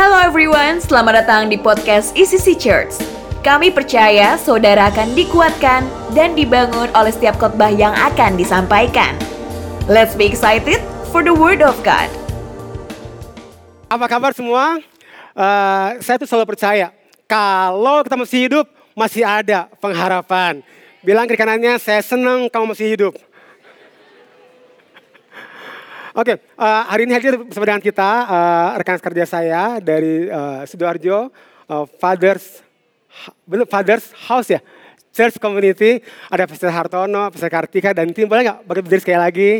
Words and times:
Hello 0.00 0.16
everyone, 0.16 0.80
selamat 0.80 1.12
datang 1.12 1.52
di 1.52 1.60
podcast 1.60 2.16
ECC 2.16 2.56
Church. 2.56 2.96
Kami 3.44 3.68
percaya 3.68 4.32
saudara 4.40 4.88
akan 4.88 5.12
dikuatkan 5.12 5.84
dan 6.16 6.32
dibangun 6.32 6.88
oleh 6.96 7.12
setiap 7.12 7.36
khotbah 7.36 7.68
yang 7.68 7.92
akan 7.92 8.32
disampaikan. 8.32 9.12
Let's 9.92 10.16
be 10.16 10.24
excited 10.24 10.80
for 11.12 11.20
the 11.20 11.36
word 11.36 11.60
of 11.60 11.76
God. 11.84 12.08
Apa 13.92 14.08
kabar 14.08 14.32
semua? 14.32 14.80
Uh, 15.36 16.00
saya 16.00 16.16
tuh 16.16 16.24
selalu 16.24 16.56
percaya 16.56 16.96
kalau 17.28 18.00
kita 18.00 18.16
masih 18.16 18.48
hidup 18.48 18.72
masih 18.96 19.20
ada 19.20 19.68
pengharapan. 19.84 20.64
Bilang 21.04 21.28
ke 21.28 21.36
kanannya, 21.36 21.76
saya 21.76 22.00
senang 22.00 22.48
kamu 22.48 22.72
masih 22.72 22.88
hidup. 22.96 23.20
Oke, 26.20 26.36
okay, 26.36 26.52
uh, 26.60 26.84
hari 26.84 27.08
ini 27.08 27.16
hadir 27.16 27.32
bersama 27.40 27.64
dengan 27.64 27.80
kita 27.80 28.28
uh, 28.28 28.76
rekan 28.76 29.00
kerja 29.00 29.24
saya 29.24 29.80
dari 29.80 30.28
uh, 30.28 30.68
Sidoarjo, 30.68 31.32
uh, 31.64 31.88
Fathers, 31.96 32.60
Fathers 33.48 34.12
House 34.28 34.52
ya, 34.52 34.60
Church 35.16 35.40
Community. 35.40 35.96
Ada 36.28 36.44
Pastor 36.44 36.68
Hartono, 36.76 37.32
Pastor 37.32 37.48
Kartika 37.48 37.96
dan 37.96 38.12
tim. 38.12 38.28
Boleh 38.28 38.52
nggak 38.52 38.68
bagi 38.68 38.84
berdiri 38.84 39.00
sekali 39.00 39.16
lagi? 39.16 39.50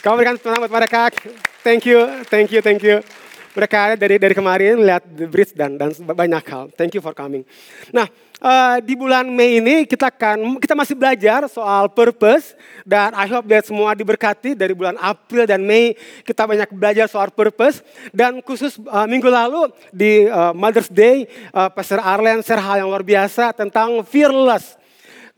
Kamu 0.00 0.16
berikan 0.16 0.40
semangat 0.40 0.60
buat 0.64 0.72
mereka. 0.72 1.12
Thank 1.60 1.84
you, 1.84 2.00
thank 2.32 2.48
you, 2.48 2.64
thank 2.64 2.80
you 2.80 3.04
mereka 3.50 3.98
dari 3.98 4.16
dari 4.16 4.34
kemarin 4.34 4.78
lihat 4.78 5.02
the 5.04 5.26
bridge 5.26 5.52
dan 5.52 5.74
dan 5.74 5.90
banyak 6.00 6.44
hal. 6.46 6.70
Thank 6.78 6.94
you 6.94 7.02
for 7.02 7.12
coming. 7.12 7.42
Nah, 7.90 8.06
uh, 8.40 8.76
di 8.82 8.96
bulan 8.96 9.28
Mei 9.28 9.60
ini 9.60 9.84
kita 9.84 10.08
akan 10.08 10.58
kita 10.58 10.72
masih 10.72 10.96
belajar 10.96 11.46
soal 11.46 11.86
purpose 11.92 12.56
dan 12.82 13.12
I 13.14 13.28
hope 13.28 13.46
that 13.46 13.68
semua 13.68 13.92
diberkati 13.92 14.56
dari 14.56 14.72
bulan 14.72 14.96
April 14.98 15.44
dan 15.44 15.62
Mei 15.62 15.94
kita 16.24 16.48
banyak 16.48 16.72
belajar 16.72 17.06
soal 17.06 17.28
purpose 17.30 17.84
dan 18.10 18.40
khusus 18.40 18.80
uh, 18.88 19.06
minggu 19.06 19.28
lalu 19.28 19.70
di 19.92 20.26
uh, 20.26 20.56
Mother's 20.56 20.90
Day 20.90 21.28
uh, 21.52 21.68
Pastor 21.70 22.00
Arlen 22.00 22.40
share 22.40 22.60
hal 22.60 22.82
yang 22.82 22.88
luar 22.88 23.04
biasa 23.04 23.52
tentang 23.54 24.00
fearless. 24.02 24.80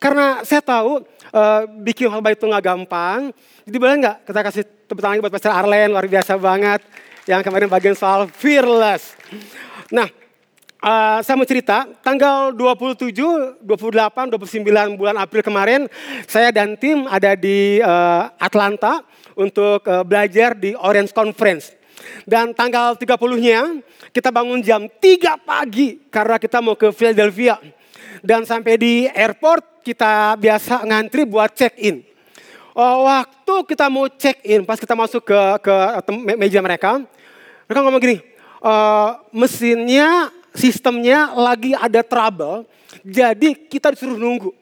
Karena 0.02 0.42
saya 0.42 0.58
tahu 0.58 1.06
uh, 1.30 1.62
bikin 1.78 2.10
hal 2.10 2.18
baik 2.18 2.34
itu 2.38 2.46
nggak 2.50 2.64
gampang. 2.64 3.30
Jadi 3.62 3.76
boleh 3.78 3.94
nggak 4.02 4.16
kita 4.26 4.40
kasih 4.42 4.64
tepuk 4.90 5.02
tangan 5.02 5.22
buat 5.22 5.34
Pastor 5.34 5.54
Arlen 5.54 5.94
luar 5.94 6.06
biasa 6.10 6.34
banget 6.38 6.82
yang 7.30 7.38
kemarin 7.46 7.70
bagian 7.70 7.94
soal 7.94 8.26
fearless. 8.26 9.14
Nah, 9.94 10.10
uh, 10.82 11.18
saya 11.22 11.38
mau 11.38 11.46
cerita, 11.46 11.86
tanggal 12.02 12.50
27, 12.52 13.62
28, 13.62 14.34
29 14.34 14.98
bulan 14.98 15.16
April 15.16 15.42
kemarin, 15.46 15.80
saya 16.26 16.50
dan 16.50 16.74
tim 16.74 17.06
ada 17.06 17.38
di 17.38 17.78
uh, 17.80 18.28
Atlanta 18.36 19.06
untuk 19.38 19.86
uh, 19.86 20.02
belajar 20.02 20.58
di 20.58 20.74
Orange 20.76 21.14
Conference. 21.14 21.72
Dan 22.26 22.50
tanggal 22.50 22.98
30-nya 22.98 23.78
kita 24.10 24.34
bangun 24.34 24.58
jam 24.58 24.90
3 24.90 25.38
pagi 25.38 26.02
karena 26.10 26.36
kita 26.36 26.58
mau 26.58 26.74
ke 26.74 26.90
Philadelphia. 26.90 27.62
Dan 28.22 28.42
sampai 28.42 28.74
di 28.78 29.06
airport 29.10 29.86
kita 29.86 30.38
biasa 30.38 30.82
ngantri 30.86 31.26
buat 31.26 31.54
check-in. 31.54 32.02
Oh, 32.72 33.04
waktu 33.04 33.54
kita 33.68 33.92
mau 33.92 34.08
check 34.08 34.40
in, 34.48 34.64
pas 34.64 34.80
kita 34.80 34.96
masuk 34.96 35.28
ke 35.28 35.40
ke 35.60 35.74
meja 36.40 36.56
mereka, 36.64 37.04
mereka 37.68 37.80
ngomong 37.84 38.00
gini, 38.00 38.16
e, 38.64 38.72
mesinnya, 39.28 40.32
sistemnya 40.52 41.32
lagi 41.32 41.72
ada 41.76 42.00
trouble, 42.04 42.68
jadi 43.04 43.56
kita 43.56 43.92
disuruh 43.96 44.16
nunggu. 44.16 44.52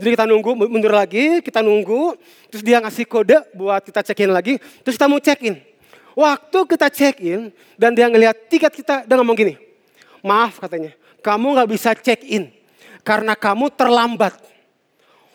Jadi 0.00 0.16
kita 0.16 0.24
nunggu, 0.24 0.56
mundur 0.64 0.96
lagi, 0.96 1.44
kita 1.44 1.60
nunggu, 1.60 2.16
terus 2.48 2.64
dia 2.64 2.80
ngasih 2.80 3.04
kode 3.04 3.36
buat 3.52 3.84
kita 3.84 4.00
check 4.00 4.24
in 4.24 4.32
lagi, 4.32 4.56
terus 4.80 4.96
kita 4.96 5.04
mau 5.08 5.20
check 5.20 5.40
in. 5.44 5.60
Waktu 6.16 6.58
kita 6.64 6.88
check 6.88 7.20
in 7.20 7.52
dan 7.76 7.92
dia 7.92 8.08
ngelihat 8.08 8.48
tiket 8.48 8.72
kita, 8.72 9.04
dia 9.04 9.14
ngomong 9.20 9.36
gini, 9.36 9.60
maaf 10.24 10.56
katanya, 10.56 10.96
kamu 11.20 11.46
nggak 11.52 11.68
bisa 11.68 11.92
check 11.92 12.24
in 12.24 12.48
karena 13.04 13.36
kamu 13.36 13.68
terlambat. 13.76 14.36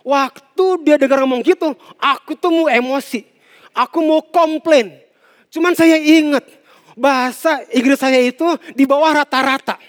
Waktu 0.06 0.66
dia 0.86 0.98
dengar 1.02 1.22
ngomong 1.26 1.42
gitu, 1.42 1.74
aku 1.98 2.38
tuh 2.38 2.54
mau 2.54 2.68
emosi. 2.70 3.26
Aku 3.74 4.06
mau 4.06 4.22
komplain. 4.22 5.02
Cuman 5.50 5.74
saya 5.74 5.98
ingat, 5.98 6.46
bahasa 6.96 7.66
Inggris 7.74 8.00
saya 8.00 8.22
itu 8.22 8.46
di 8.78 8.86
bawah 8.86 9.22
rata-rata. 9.22 9.82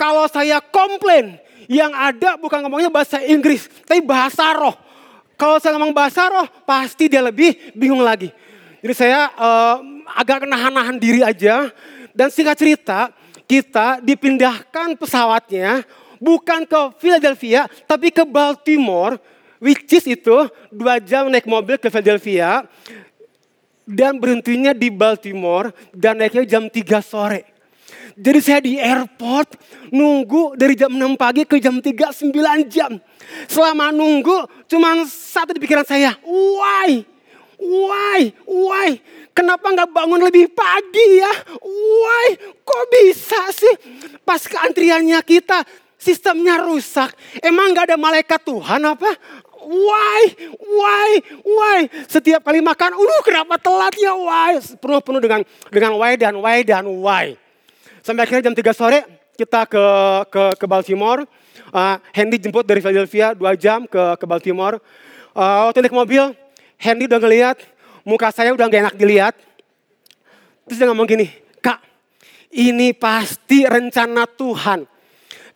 Kalau 0.00 0.24
saya 0.32 0.64
komplain, 0.64 1.36
yang 1.68 1.92
ada 1.92 2.40
bukan 2.40 2.64
ngomongnya 2.64 2.88
bahasa 2.88 3.20
Inggris, 3.20 3.68
tapi 3.84 4.00
bahasa 4.00 4.48
roh. 4.56 4.72
Kalau 5.36 5.60
saya 5.60 5.76
ngomong 5.76 5.92
bahasa 5.92 6.24
roh, 6.24 6.48
pasti 6.64 7.12
dia 7.12 7.20
lebih 7.20 7.76
bingung 7.76 8.00
lagi. 8.00 8.32
Jadi 8.80 8.94
saya 8.96 9.28
uh, 9.36 9.76
agak 10.16 10.48
nahan-nahan 10.48 10.96
diri 10.96 11.20
aja. 11.20 11.68
Dan 12.16 12.32
singkat 12.32 12.56
cerita, 12.56 13.12
kita 13.44 14.00
dipindahkan 14.00 14.96
pesawatnya 14.96 15.84
bukan 16.16 16.64
ke 16.64 16.80
Philadelphia, 16.96 17.68
tapi 17.84 18.08
ke 18.08 18.24
Baltimore, 18.24 19.20
which 19.60 19.84
is 19.92 20.08
itu 20.08 20.48
dua 20.72 20.96
jam 20.96 21.28
naik 21.28 21.44
mobil 21.44 21.76
ke 21.76 21.92
Philadelphia, 21.92 22.64
dan 23.84 24.16
berhentinya 24.16 24.72
di 24.72 24.88
Baltimore, 24.88 25.76
dan 25.92 26.18
naiknya 26.18 26.56
jam 26.56 26.64
3 26.66 27.04
sore. 27.04 27.49
Jadi 28.20 28.38
saya 28.44 28.60
di 28.60 28.76
airport 28.76 29.56
nunggu 29.88 30.52
dari 30.60 30.76
jam 30.76 30.92
6 30.92 31.16
pagi 31.16 31.48
ke 31.48 31.56
jam 31.56 31.80
3, 31.80 32.12
9 32.12 32.68
jam. 32.68 33.00
Selama 33.48 33.88
nunggu 33.88 34.44
cuma 34.68 34.92
satu 35.08 35.56
di 35.56 35.60
pikiran 35.64 35.88
saya, 35.88 36.20
why? 36.20 37.00
Why? 37.56 38.20
Why? 38.44 39.00
Kenapa 39.32 39.72
nggak 39.72 39.88
bangun 39.88 40.20
lebih 40.20 40.52
pagi 40.52 41.06
ya? 41.16 41.32
Why? 41.64 42.26
Kok 42.60 42.84
bisa 42.92 43.40
sih? 43.56 43.74
Pas 44.20 44.44
keantriannya 44.44 45.20
kita 45.24 45.64
Sistemnya 46.00 46.56
rusak. 46.64 47.12
Emang 47.44 47.76
gak 47.76 47.92
ada 47.92 48.00
malaikat 48.00 48.40
Tuhan 48.40 48.80
apa? 48.88 49.12
Why? 49.60 50.22
Why? 50.56 51.10
Why? 51.44 51.80
Setiap 52.08 52.40
kali 52.48 52.64
makan, 52.64 52.96
uh 52.96 53.20
kenapa 53.20 53.60
telat 53.60 53.92
ya 54.00 54.16
why? 54.16 54.56
Penuh-penuh 54.80 55.20
dengan 55.20 55.44
dengan 55.68 55.92
why 56.00 56.16
dan 56.16 56.40
why 56.40 56.64
dan 56.64 56.88
why. 56.88 57.36
Sampai 58.00 58.24
akhirnya 58.24 58.50
jam 58.50 58.56
3 58.56 58.72
sore 58.72 59.00
kita 59.36 59.64
ke 59.64 59.84
ke, 60.28 60.42
ke 60.60 60.66
Baltimore. 60.68 61.24
Uh, 61.70 61.96
Hendy 62.10 62.36
jemput 62.36 62.66
dari 62.66 62.82
Philadelphia 62.82 63.32
dua 63.32 63.54
jam 63.54 63.86
ke 63.86 64.18
ke 64.18 64.24
Baltimore. 64.26 64.82
Uh, 65.32 65.70
waktu 65.70 65.86
naik 65.86 65.94
mobil, 65.94 66.34
Hendy 66.76 67.06
udah 67.06 67.20
ngeliat 67.22 67.56
muka 68.02 68.28
saya 68.34 68.50
udah 68.52 68.66
gak 68.66 68.82
enak 68.90 68.96
dilihat. 68.98 69.34
Terus 70.66 70.76
dia 70.82 70.86
ngomong 70.90 71.06
gini, 71.06 71.30
Kak, 71.62 71.78
ini 72.50 72.90
pasti 72.90 73.62
rencana 73.66 74.26
Tuhan 74.26 74.86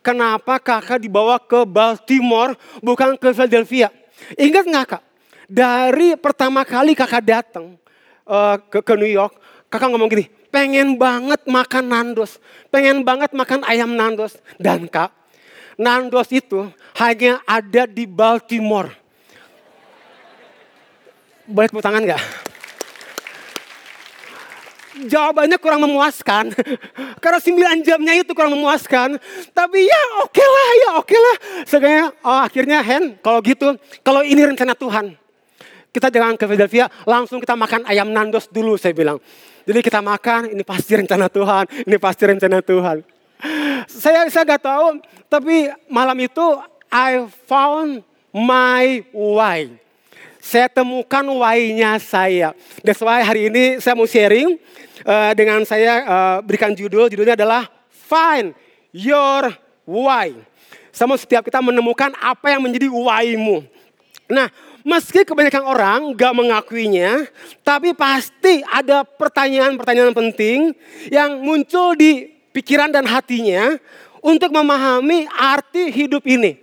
kenapa 0.05 0.61
kakak 0.61 1.01
dibawa 1.01 1.41
ke 1.41 1.65
Baltimore 1.65 2.53
bukan 2.85 3.17
ke 3.17 3.33
Philadelphia. 3.33 3.89
Ingat 4.37 4.65
nggak 4.69 4.85
kak? 4.85 5.03
Dari 5.49 6.13
pertama 6.13 6.61
kali 6.61 6.93
kakak 6.93 7.25
datang 7.25 7.73
uh, 8.29 8.55
ke, 8.69 8.85
ke 8.85 8.93
New 8.93 9.09
York, 9.09 9.33
kakak 9.65 9.89
ngomong 9.89 10.09
gini, 10.13 10.29
pengen 10.55 10.95
banget 10.95 11.43
makan 11.43 11.85
nandos, 11.91 12.39
pengen 12.71 13.03
banget 13.03 13.35
makan 13.35 13.67
ayam 13.67 13.91
nandos. 13.91 14.39
Dan 14.55 14.87
kak, 14.87 15.11
nandos 15.75 16.31
itu 16.31 16.71
hanya 16.95 17.43
ada 17.43 17.83
di 17.83 18.07
Baltimore. 18.07 18.95
Boleh 21.43 21.67
tepuk 21.67 21.83
tangan 21.83 22.07
nggak? 22.07 22.23
jawabannya 24.95 25.59
kurang 25.59 25.83
memuaskan. 25.83 26.55
Karena 27.23 27.39
9 27.43 27.83
jamnya 27.83 28.13
itu 28.15 28.31
kurang 28.31 28.55
memuaskan. 28.55 29.19
Tapi 29.51 29.79
ya 29.83 30.01
oke 30.23 30.31
okay 30.31 30.47
lah, 30.47 30.69
ya 30.71 30.89
oke 30.95 31.07
okay 31.11 31.19
lah. 31.19 31.35
Sehingga 31.67 32.15
oh, 32.23 32.39
akhirnya 32.39 32.79
Hen, 32.79 33.19
kalau 33.19 33.43
gitu, 33.43 33.75
kalau 34.07 34.23
ini 34.23 34.39
rencana 34.39 34.71
Tuhan. 34.71 35.19
Kita 35.91 36.11
jangan 36.11 36.35
ke 36.35 36.43
Philadelphia, 36.43 36.91
langsung 37.07 37.39
kita 37.39 37.55
makan 37.55 37.87
ayam 37.87 38.11
nandos 38.11 38.51
dulu 38.51 38.75
saya 38.75 38.91
bilang. 38.91 39.19
Jadi 39.65 39.79
kita 39.81 39.99
makan, 39.99 40.53
ini 40.53 40.61
pasti 40.61 40.93
rencana 40.93 41.25
Tuhan, 41.25 41.65
ini 41.89 41.97
pasti 41.97 42.23
rencana 42.29 42.61
Tuhan. 42.61 43.01
Saya 43.89 44.29
saya 44.29 44.43
gak 44.55 44.63
tahu, 44.63 45.01
tapi 45.25 45.73
malam 45.89 46.17
itu 46.21 46.45
I 46.93 47.25
found 47.49 48.05
my 48.29 49.01
why. 49.09 49.73
Saya 50.37 50.69
temukan 50.69 51.25
why-nya 51.25 51.97
saya. 51.97 52.53
That's 52.85 53.01
why 53.01 53.25
hari 53.25 53.49
ini 53.49 53.81
saya 53.81 53.97
mau 53.97 54.05
sharing 54.05 54.61
uh, 55.01 55.33
dengan 55.33 55.65
saya 55.65 56.05
uh, 56.05 56.37
berikan 56.45 56.69
judul, 56.77 57.09
judulnya 57.09 57.33
adalah 57.33 57.65
Find 57.89 58.53
Your 58.93 59.49
Why. 59.89 60.37
Sama 60.93 61.17
setiap 61.17 61.41
kita 61.41 61.65
menemukan 61.65 62.13
apa 62.21 62.53
yang 62.53 62.61
menjadi 62.61 62.87
why-mu. 62.87 63.65
Nah, 64.29 64.53
meski 64.85 65.25
kebanyakan 65.25 65.65
orang 65.65 65.99
gak 66.13 66.37
mengakuinya, 66.37 67.25
tapi 67.65 67.97
pasti 67.97 68.61
ada 68.69 69.01
pertanyaan-pertanyaan 69.01 70.13
penting 70.13 70.77
yang 71.09 71.41
muncul 71.41 71.97
di 71.97 72.29
pikiran 72.53 72.93
dan 72.93 73.09
hatinya 73.09 73.75
untuk 74.21 74.53
memahami 74.53 75.25
arti 75.33 75.89
hidup 75.89 76.21
ini. 76.29 76.61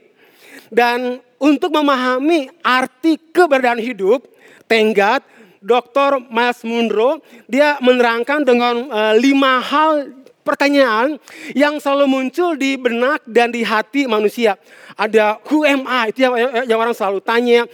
Dan 0.72 1.20
untuk 1.36 1.74
memahami 1.74 2.48
arti 2.62 3.18
keberadaan 3.18 3.82
hidup, 3.82 4.24
tenggat, 4.70 5.26
Dr. 5.62 6.18
Miles 6.26 6.62
Munro, 6.66 7.22
dia 7.46 7.78
menerangkan 7.78 8.42
dengan 8.42 8.90
uh, 8.90 9.14
lima 9.14 9.62
hal 9.62 10.21
pertanyaan 10.42 11.16
yang 11.54 11.78
selalu 11.78 12.06
muncul 12.10 12.58
di 12.58 12.74
benak 12.76 13.22
dan 13.24 13.54
di 13.54 13.62
hati 13.62 14.04
manusia. 14.10 14.58
Ada 14.98 15.40
who 15.48 15.64
am 15.64 15.86
I, 15.88 16.10
itu 16.12 16.26
yang, 16.26 16.34
yang 16.66 16.78
orang 16.78 16.94
selalu 16.94 17.22
tanya. 17.22 17.64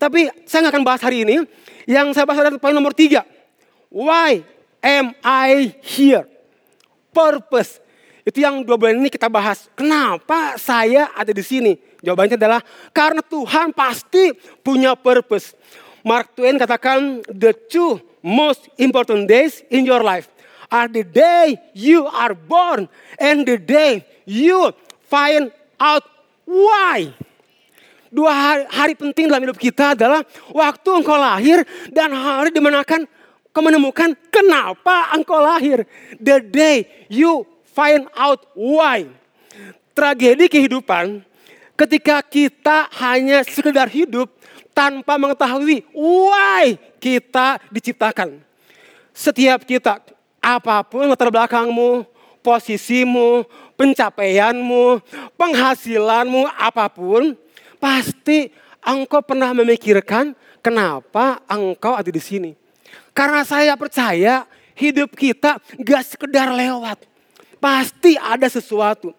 Tapi 0.00 0.28
saya 0.48 0.66
nggak 0.66 0.74
akan 0.74 0.84
bahas 0.84 1.02
hari 1.04 1.22
ini. 1.22 1.44
Yang 1.84 2.16
saya 2.16 2.24
bahas 2.24 2.40
adalah 2.40 2.60
poin 2.60 2.74
nomor 2.74 2.96
tiga. 2.96 3.22
Why 3.92 4.42
am 4.82 5.14
I 5.22 5.76
here? 5.84 6.26
Purpose. 7.14 7.78
Itu 8.24 8.40
yang 8.40 8.64
dua 8.64 8.80
bulan 8.80 8.98
ini 8.98 9.12
kita 9.12 9.28
bahas. 9.28 9.68
Kenapa 9.76 10.56
saya 10.56 11.12
ada 11.12 11.30
di 11.30 11.44
sini? 11.44 11.76
Jawabannya 12.00 12.40
adalah 12.40 12.60
karena 12.90 13.20
Tuhan 13.20 13.76
pasti 13.76 14.32
punya 14.64 14.96
purpose. 14.96 15.52
Mark 16.04 16.36
Twain 16.36 16.60
katakan 16.60 17.24
the 17.28 17.52
two 17.68 17.96
most 18.20 18.68
important 18.76 19.24
days 19.28 19.64
in 19.72 19.88
your 19.88 20.04
life 20.04 20.33
are 20.74 20.90
the 20.90 21.06
day 21.06 21.54
you 21.70 22.10
are 22.10 22.34
born 22.34 22.90
and 23.22 23.46
the 23.46 23.54
day 23.54 24.02
you 24.26 24.74
find 25.06 25.54
out 25.78 26.02
why. 26.42 27.14
Dua 28.10 28.30
hari, 28.30 28.62
hari 28.70 28.94
penting 28.98 29.30
dalam 29.30 29.46
hidup 29.46 29.58
kita 29.58 29.94
adalah 29.94 30.26
waktu 30.50 30.90
engkau 30.90 31.14
lahir 31.14 31.62
dan 31.94 32.10
hari 32.10 32.50
dimanakan 32.50 33.06
kau 33.54 33.62
menemukan 33.62 34.18
kenapa 34.34 35.14
engkau 35.14 35.38
lahir. 35.38 35.86
The 36.18 36.42
day 36.42 37.06
you 37.06 37.46
find 37.70 38.10
out 38.18 38.42
why. 38.58 39.06
Tragedi 39.94 40.50
kehidupan 40.50 41.22
ketika 41.78 42.18
kita 42.22 42.90
hanya 43.02 43.46
sekedar 43.46 43.86
hidup 43.90 44.30
tanpa 44.74 45.14
mengetahui 45.18 45.86
why 45.94 46.78
kita 46.98 47.62
diciptakan. 47.70 48.42
Setiap 49.14 49.62
kita, 49.62 50.02
apa 50.44 50.84
pun 50.84 51.08
latar 51.08 51.32
belakangmu, 51.32 52.04
posisimu, 52.44 53.48
pencapaianmu, 53.80 55.00
penghasilanmu, 55.40 56.44
apa 56.52 56.92
pun, 56.92 57.32
pasti 57.80 58.52
engkau 58.84 59.24
pernah 59.24 59.56
memikirkan 59.56 60.36
kenapa 60.60 61.40
engkau 61.48 61.96
ada 61.96 62.12
di 62.12 62.20
sini. 62.20 62.52
Karena 63.16 63.40
saya 63.48 63.72
percaya 63.80 64.44
hidup 64.76 65.16
kita 65.16 65.56
gak 65.80 66.04
sekedar 66.04 66.52
lewat. 66.52 67.00
Pasti 67.56 68.20
ada 68.20 68.44
sesuatu. 68.44 69.16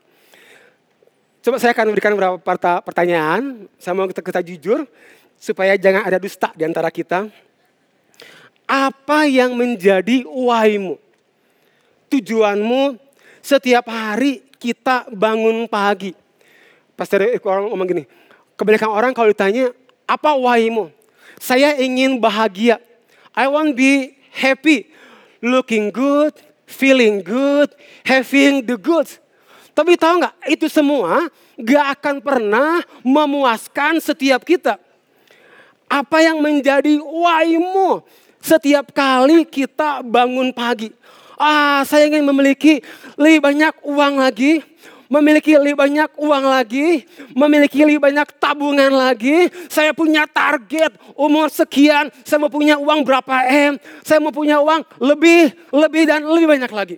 Coba 1.42 1.58
saya 1.58 1.74
akan 1.74 1.90
memberikan 1.90 2.14
beberapa 2.14 2.38
pertanyaan. 2.86 3.66
Saya 3.82 3.98
mau 3.98 4.06
kita, 4.06 4.22
kita 4.22 4.42
jujur 4.46 4.86
supaya 5.42 5.74
jangan 5.78 6.06
ada 6.06 6.22
dusta 6.22 6.54
di 6.54 6.62
antara 6.62 6.94
kita. 6.94 7.26
Apa 8.66 9.30
yang 9.30 9.54
menjadi 9.54 10.26
waimu? 10.26 11.05
Tujuanmu 12.16 12.96
setiap 13.44 13.92
hari 13.92 14.40
kita 14.56 15.12
bangun 15.12 15.68
pagi. 15.68 16.16
Pasti 16.96 17.20
orang 17.44 17.68
ngomong 17.68 17.88
gini, 17.92 18.04
kebanyakan 18.56 18.88
orang 18.88 19.12
kalau 19.12 19.36
ditanya, 19.36 19.76
apa 20.08 20.32
waimu? 20.32 20.96
Saya 21.44 21.76
ingin 21.76 22.24
bahagia. 22.24 22.80
I 23.36 23.52
want 23.52 23.76
be 23.76 24.16
happy, 24.32 24.88
looking 25.44 25.92
good, 25.92 26.32
feeling 26.64 27.20
good, 27.20 27.76
having 28.08 28.64
the 28.64 28.80
goods. 28.80 29.20
Tapi 29.76 30.00
tahu 30.00 30.24
nggak, 30.24 30.56
itu 30.56 30.72
semua 30.72 31.28
gak 31.60 32.00
akan 32.00 32.24
pernah 32.24 32.80
memuaskan 33.04 34.00
setiap 34.00 34.48
kita. 34.48 34.80
Apa 35.92 36.24
yang 36.24 36.40
menjadi 36.40 36.96
waimu 36.96 38.08
setiap 38.40 38.96
kali 38.96 39.44
kita 39.44 40.00
bangun 40.00 40.56
pagi? 40.56 40.96
Ah, 41.36 41.84
saya 41.84 42.08
ingin 42.08 42.24
memiliki 42.24 42.80
lebih 43.20 43.44
banyak 43.44 43.74
uang 43.84 44.24
lagi, 44.24 44.64
memiliki 45.12 45.60
lebih 45.60 45.76
banyak 45.76 46.10
uang 46.16 46.46
lagi, 46.48 47.04
memiliki 47.36 47.84
lebih 47.84 48.02
banyak 48.02 48.28
tabungan 48.40 48.92
lagi. 48.92 49.52
Saya 49.68 49.92
punya 49.92 50.26
target 50.26 50.96
umur 51.14 51.52
sekian, 51.52 52.08
saya 52.24 52.40
mau 52.40 52.52
punya 52.52 52.80
uang 52.80 53.04
berapa 53.04 53.36
M, 53.52 53.76
saya 54.02 54.24
mau 54.24 54.32
punya 54.32 54.64
uang 54.64 54.82
lebih, 55.04 55.52
lebih 55.76 56.04
dan 56.08 56.24
lebih 56.24 56.48
banyak 56.48 56.72
lagi. 56.72 56.98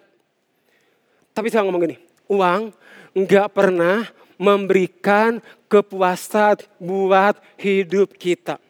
Tapi 1.33 1.47
saya 1.49 1.65
ngomong 1.65 1.81
gini, 1.85 1.97
uang 2.29 2.73
nggak 3.17 3.49
pernah 3.53 4.05
memberikan 4.37 5.41
kepuasan 5.65 6.61
buat 6.77 7.41
hidup 7.57 8.13
kita. 8.13 8.61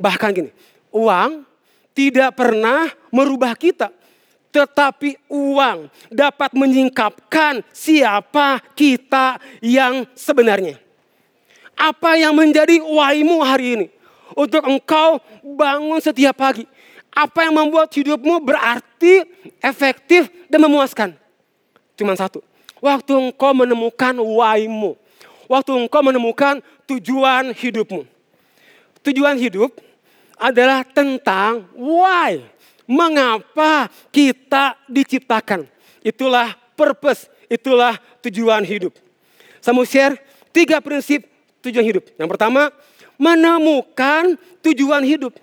Bahkan 0.00 0.30
gini, 0.32 0.50
uang 0.88 1.44
tidak 1.92 2.38
pernah 2.38 2.88
merubah 3.12 3.52
kita. 3.52 3.97
Tetapi 4.48 5.28
uang 5.28 5.92
dapat 6.08 6.50
menyingkapkan 6.56 7.60
siapa 7.68 8.60
kita 8.72 9.36
yang 9.60 10.08
sebenarnya. 10.16 10.80
Apa 11.78 12.18
yang 12.18 12.34
menjadi 12.34 12.80
waimu 12.82 13.38
hari 13.44 13.66
ini? 13.78 13.86
Untuk 14.34 14.64
engkau 14.66 15.22
bangun 15.44 16.00
setiap 16.02 16.34
pagi. 16.34 16.64
Apa 17.12 17.48
yang 17.48 17.54
membuat 17.56 17.90
hidupmu 17.92 18.40
berarti, 18.42 19.26
efektif, 19.62 20.28
dan 20.50 20.64
memuaskan? 20.64 21.14
Cuma 21.94 22.14
satu. 22.18 22.42
Waktu 22.78 23.30
engkau 23.30 23.52
menemukan 23.54 24.14
waimu. 24.18 24.94
Waktu 25.50 25.70
engkau 25.86 26.02
menemukan 26.04 26.60
tujuan 26.86 27.50
hidupmu. 27.52 28.06
Tujuan 29.02 29.38
hidup 29.38 29.72
adalah 30.38 30.86
tentang 30.86 31.66
why. 31.74 32.42
Mengapa 32.88 33.92
kita 34.08 34.80
diciptakan. 34.88 35.68
Itulah 36.00 36.56
purpose, 36.72 37.28
itulah 37.52 38.00
tujuan 38.24 38.64
hidup. 38.64 38.96
Saya 39.60 39.76
mau 39.76 39.84
share 39.84 40.16
tiga 40.56 40.80
prinsip 40.80 41.28
tujuan 41.60 41.84
hidup. 41.84 42.08
Yang 42.16 42.28
pertama, 42.32 42.72
menemukan 43.20 44.38
tujuan 44.64 45.04
hidup. 45.04 45.36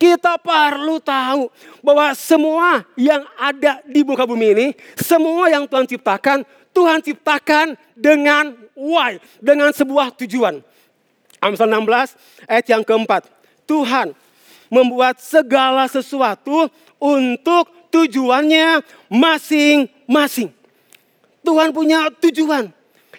Kita 0.00 0.40
perlu 0.40 0.96
tahu 0.96 1.52
bahwa 1.84 2.16
semua 2.16 2.88
yang 2.96 3.20
ada 3.36 3.84
di 3.84 4.00
muka 4.00 4.24
bumi 4.24 4.48
ini, 4.56 4.66
semua 4.96 5.52
yang 5.52 5.68
Tuhan 5.68 5.84
ciptakan, 5.84 6.40
Tuhan 6.72 7.04
ciptakan 7.04 7.76
dengan 7.92 8.56
why, 8.72 9.20
dengan 9.44 9.68
sebuah 9.76 10.16
tujuan. 10.24 10.64
Amsal 11.36 11.68
16 11.68 12.16
ayat 12.48 12.66
yang 12.72 12.80
keempat. 12.80 13.28
Tuhan 13.68 14.16
membuat 14.70 15.18
segala 15.18 15.90
sesuatu 15.90 16.70
untuk 16.96 17.68
tujuannya 17.90 18.80
masing-masing. 19.10 20.54
Tuhan 21.42 21.74
punya 21.74 22.08
tujuan. 22.22 22.70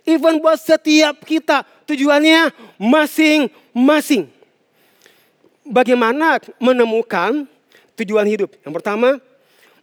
Even 0.08 0.42
buat 0.42 0.58
setiap 0.58 1.22
kita 1.22 1.62
tujuannya 1.86 2.50
masing-masing. 2.80 4.32
Bagaimana 5.62 6.42
menemukan 6.58 7.46
tujuan 8.00 8.26
hidup? 8.26 8.50
Yang 8.66 8.74
pertama, 8.82 9.22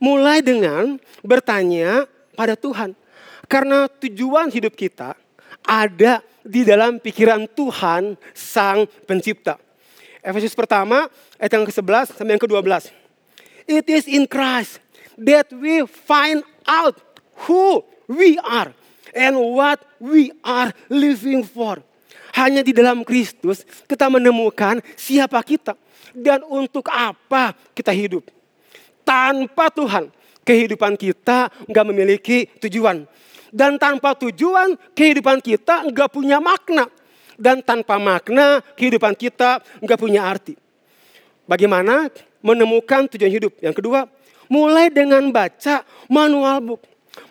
mulai 0.03 0.43
dengan 0.43 0.99
bertanya 1.23 2.09
pada 2.35 2.59
Tuhan. 2.59 2.99
Karena 3.47 3.87
tujuan 3.87 4.51
hidup 4.51 4.75
kita 4.75 5.15
ada 5.63 6.25
di 6.43 6.65
dalam 6.65 6.99
pikiran 6.99 7.47
Tuhan 7.53 8.17
Sang 8.33 8.89
Pencipta. 9.07 9.61
Efesus 10.25 10.57
pertama 10.57 11.07
ayat 11.38 11.52
yang 11.54 11.66
ke-11 11.66 12.18
sampai 12.18 12.33
yang 12.37 12.42
ke-12. 12.42 12.90
It 13.68 13.87
is 13.87 14.04
in 14.11 14.26
Christ 14.26 14.83
that 15.18 15.50
we 15.54 15.87
find 15.87 16.42
out 16.66 16.99
who 17.47 17.87
we 18.11 18.38
are 18.42 18.75
and 19.14 19.38
what 19.54 19.83
we 20.02 20.35
are 20.42 20.75
living 20.90 21.47
for. 21.47 21.80
Hanya 22.35 22.62
di 22.62 22.76
dalam 22.76 23.02
Kristus 23.02 23.64
kita 23.88 24.07
menemukan 24.11 24.83
siapa 24.95 25.40
kita 25.42 25.75
dan 26.12 26.45
untuk 26.47 26.87
apa 26.90 27.54
kita 27.73 27.90
hidup. 27.95 28.26
Tanpa 29.02 29.73
Tuhan, 29.73 30.12
kehidupan 30.45 30.95
kita 30.95 31.49
nggak 31.64 31.87
memiliki 31.88 32.47
tujuan. 32.61 33.09
Dan 33.49 33.80
tanpa 33.80 34.12
tujuan, 34.12 34.76
kehidupan 34.92 35.40
kita 35.40 35.88
nggak 35.88 36.12
punya 36.12 36.37
makna 36.37 36.85
dan 37.40 37.64
tanpa 37.64 37.97
makna 37.97 38.61
kehidupan 38.76 39.16
kita 39.16 39.64
nggak 39.80 39.97
punya 39.97 40.28
arti. 40.28 40.68
Bagaimana 41.49 42.12
menemukan 42.45 43.09
tujuan 43.09 43.33
hidup? 43.33 43.57
Yang 43.64 43.81
kedua, 43.81 44.05
mulai 44.52 44.93
dengan 44.93 45.25
baca 45.33 45.81
manual 46.07 46.61
book. 46.61 46.83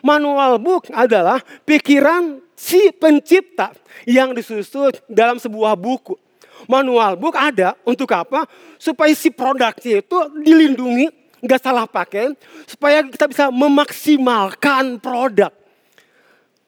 Manual 0.02 0.58
book 0.58 0.90
adalah 0.90 1.38
pikiran 1.62 2.42
si 2.58 2.90
pencipta 2.90 3.70
yang 4.02 4.34
disusun 4.34 4.90
dalam 5.06 5.38
sebuah 5.38 5.78
buku. 5.78 6.18
Manual 6.66 7.14
book 7.14 7.38
ada 7.38 7.78
untuk 7.86 8.10
apa? 8.10 8.42
Supaya 8.74 9.14
si 9.14 9.30
produknya 9.30 10.02
itu 10.02 10.18
dilindungi, 10.42 11.06
nggak 11.38 11.62
salah 11.62 11.86
pakai, 11.86 12.34
supaya 12.66 13.06
kita 13.06 13.30
bisa 13.30 13.44
memaksimalkan 13.54 14.98
produk. 14.98 15.54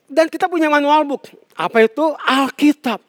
Dan 0.06 0.30
kita 0.30 0.46
punya 0.46 0.70
manual 0.70 1.02
book. 1.02 1.26
Apa 1.58 1.82
itu? 1.82 2.14
Alkitab. 2.14 3.02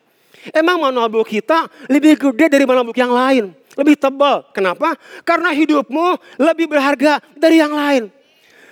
Emang 0.50 0.82
manual 0.82 1.06
book 1.14 1.30
kita 1.30 1.70
lebih 1.86 2.18
gede 2.18 2.50
dari 2.50 2.66
manual 2.66 2.90
book 2.90 2.98
yang 2.98 3.14
lain. 3.14 3.61
Lebih 3.78 3.96
tebal. 4.00 4.44
Kenapa? 4.52 4.96
Karena 5.24 5.52
hidupmu 5.54 6.18
lebih 6.40 6.72
berharga 6.72 7.20
dari 7.38 7.60
yang 7.62 7.72
lain. 7.72 8.10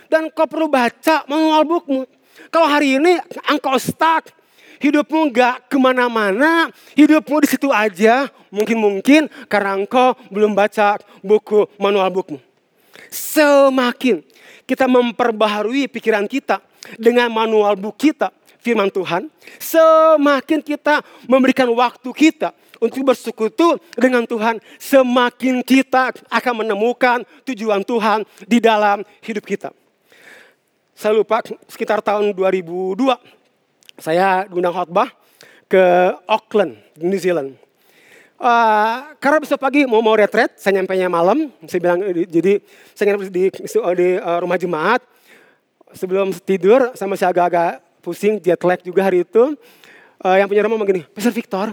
Dan 0.09 0.33
kau 0.33 0.49
perlu 0.49 0.65
baca 0.65 1.23
manual 1.29 1.63
bookmu. 1.65 2.01
Kalau 2.49 2.65
hari 2.65 2.97
ini 2.97 3.19
engkau 3.45 3.77
stuck, 3.77 4.31
hidupmu 4.81 5.29
gak 5.29 5.69
ke 5.69 5.77
mana-mana, 5.77 6.71
hidupmu 6.95 7.45
di 7.45 7.47
situ 7.51 7.69
aja, 7.69 8.31
mungkin-mungkin 8.49 9.27
karena 9.45 9.75
engkau 9.75 10.15
belum 10.33 10.55
baca 10.55 10.97
buku 11.21 11.67
manual 11.77 12.09
bookmu. 12.09 12.39
Semakin 13.11 14.23
kita 14.65 14.87
memperbaharui 14.87 15.91
pikiran 15.91 16.25
kita 16.25 16.63
dengan 16.95 17.29
manual 17.29 17.75
book 17.75 17.99
kita, 17.99 18.33
firman 18.59 18.91
Tuhan, 18.91 19.31
semakin 19.57 20.59
kita 20.63 21.01
memberikan 21.25 21.67
waktu 21.71 22.09
kita 22.11 22.51
untuk 22.79 23.11
bersekutu 23.11 23.75
dengan 23.95 24.23
Tuhan, 24.23 24.59
semakin 24.79 25.63
kita 25.63 26.15
akan 26.31 26.53
menemukan 26.63 27.27
tujuan 27.43 27.83
Tuhan 27.83 28.23
di 28.47 28.63
dalam 28.63 29.03
hidup 29.23 29.43
kita. 29.43 29.75
Saya 30.95 31.15
lupa 31.15 31.39
sekitar 31.71 32.03
tahun 32.03 32.35
2002 32.35 33.39
saya 33.99 34.47
diundang 34.47 34.71
khotbah 34.71 35.11
ke 35.67 35.83
Auckland, 36.23 36.79
New 36.99 37.19
Zealand. 37.19 37.59
Uh, 38.39 39.11
karena 39.19 39.43
besok 39.43 39.59
pagi 39.59 39.83
mau 39.83 39.99
mau 39.99 40.15
retret, 40.15 40.55
saya 40.55 40.79
nyampe 40.79 40.95
malam. 41.11 41.51
Saya 41.67 41.79
bilang 41.83 41.99
jadi 42.07 42.63
saya 42.95 43.11
nginep 43.11 43.21
di, 43.27 43.43
di 43.51 44.09
uh, 44.15 44.39
rumah 44.39 44.55
jemaat. 44.55 45.03
Sebelum 45.91 46.31
tidur, 46.45 46.95
saya 46.95 47.11
masih 47.11 47.27
agak-agak 47.27 47.83
pusing, 47.99 48.39
jet 48.39 48.59
lag 48.63 48.79
juga 48.81 49.05
hari 49.05 49.23
itu. 49.27 49.55
Uh, 50.19 50.35
yang 50.35 50.51
punya 50.51 50.67
rumah 50.67 50.75
begini, 50.75 51.07
Pastor 51.15 51.31
Victor, 51.31 51.71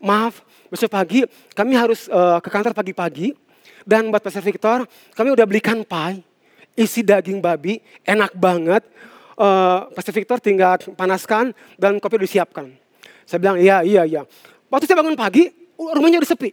maaf, 0.00 0.40
besok 0.72 0.88
pagi 0.88 1.28
kami 1.52 1.76
harus 1.76 2.08
uh, 2.08 2.40
ke 2.40 2.48
kantor 2.48 2.72
pagi-pagi. 2.72 3.36
Dan 3.86 4.10
buat 4.10 4.18
Pastor 4.18 4.42
Victor, 4.42 4.88
kami 5.14 5.30
udah 5.30 5.46
belikan 5.46 5.84
pie 5.86 6.24
isi 6.76 7.00
daging 7.04 7.40
babi, 7.40 7.80
enak 8.04 8.34
banget. 8.36 8.82
Uh, 9.36 9.86
Pastor 9.92 10.16
Victor 10.16 10.40
tinggal 10.40 10.80
panaskan 10.96 11.52
dan 11.76 12.00
kopi 12.00 12.16
disiapkan. 12.20 12.72
Saya 13.28 13.38
bilang, 13.42 13.58
iya, 13.60 13.84
iya, 13.84 14.02
iya. 14.08 14.22
Waktu 14.72 14.88
saya 14.88 14.98
bangun 15.00 15.14
pagi, 15.14 15.52
rumahnya 15.76 16.24
udah 16.24 16.30
sepi. 16.30 16.50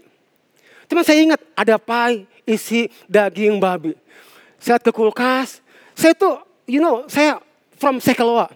Cuma 0.91 1.01
saya 1.01 1.23
ingat 1.23 1.41
ada 1.55 1.79
pie 1.79 2.27
isi 2.43 2.91
daging 3.07 3.57
babi. 3.57 3.95
Saya 4.59 4.79
ke 4.79 4.91
kulkas, 4.91 5.63
saya 5.95 6.13
tuh, 6.15 6.39
you 6.67 6.83
know, 6.83 7.07
saya 7.07 7.39
from 7.79 7.99
Sekeloa. 7.99 8.51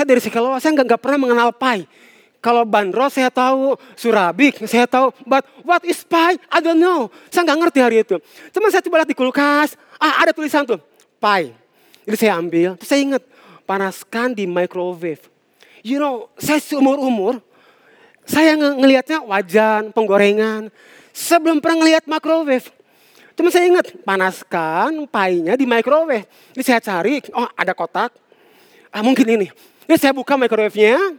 Saya 0.00 0.16
dari 0.16 0.24
Sekeloa, 0.24 0.56
saya 0.64 0.72
nggak 0.80 0.96
pernah 0.96 1.28
mengenal 1.28 1.52
pie. 1.52 1.84
Kalau 2.40 2.64
bandros 2.64 3.20
saya 3.20 3.28
tahu, 3.28 3.76
surabik 3.92 4.64
saya 4.64 4.88
tahu, 4.88 5.12
but 5.28 5.44
what 5.60 5.84
is 5.84 6.00
pie? 6.08 6.40
I 6.48 6.64
don't 6.64 6.80
know. 6.80 7.12
Saya 7.28 7.44
nggak 7.44 7.68
ngerti 7.68 7.78
hari 7.84 8.00
itu. 8.00 8.16
Cuma 8.48 8.72
saya 8.72 8.80
coba 8.80 9.04
lihat 9.04 9.12
di 9.12 9.18
kulkas, 9.20 9.76
ah 10.00 10.24
ada 10.24 10.32
tulisan 10.32 10.64
tuh, 10.64 10.80
pie. 11.20 11.52
Jadi 12.08 12.16
saya 12.16 12.40
ambil, 12.40 12.80
terus 12.80 12.88
saya 12.88 13.04
ingat, 13.04 13.20
panaskan 13.68 14.32
di 14.32 14.48
microwave. 14.48 15.20
You 15.84 16.00
know, 16.00 16.32
saya 16.40 16.64
seumur-umur, 16.64 17.44
saya 18.24 18.56
ng 18.56 18.80
ngelihatnya 18.80 19.20
wajan, 19.20 19.92
penggorengan. 19.92 20.72
Sebelum 21.12 21.60
pernah 21.60 21.84
ngelihat 21.84 22.08
microwave. 22.08 22.72
Cuma 23.36 23.52
saya 23.52 23.68
ingat, 23.68 24.00
panaskan 24.00 25.04
pie-nya 25.12 25.60
di 25.60 25.68
microwave. 25.68 26.24
Jadi 26.56 26.64
saya 26.64 26.80
cari, 26.80 27.20
oh 27.36 27.52
ada 27.52 27.76
kotak. 27.76 28.16
Ah 28.88 29.04
mungkin 29.04 29.28
ini. 29.28 29.52
Jadi 29.90 30.06
saya 30.06 30.14
buka 30.14 30.38
microwave-nya, 30.38 31.18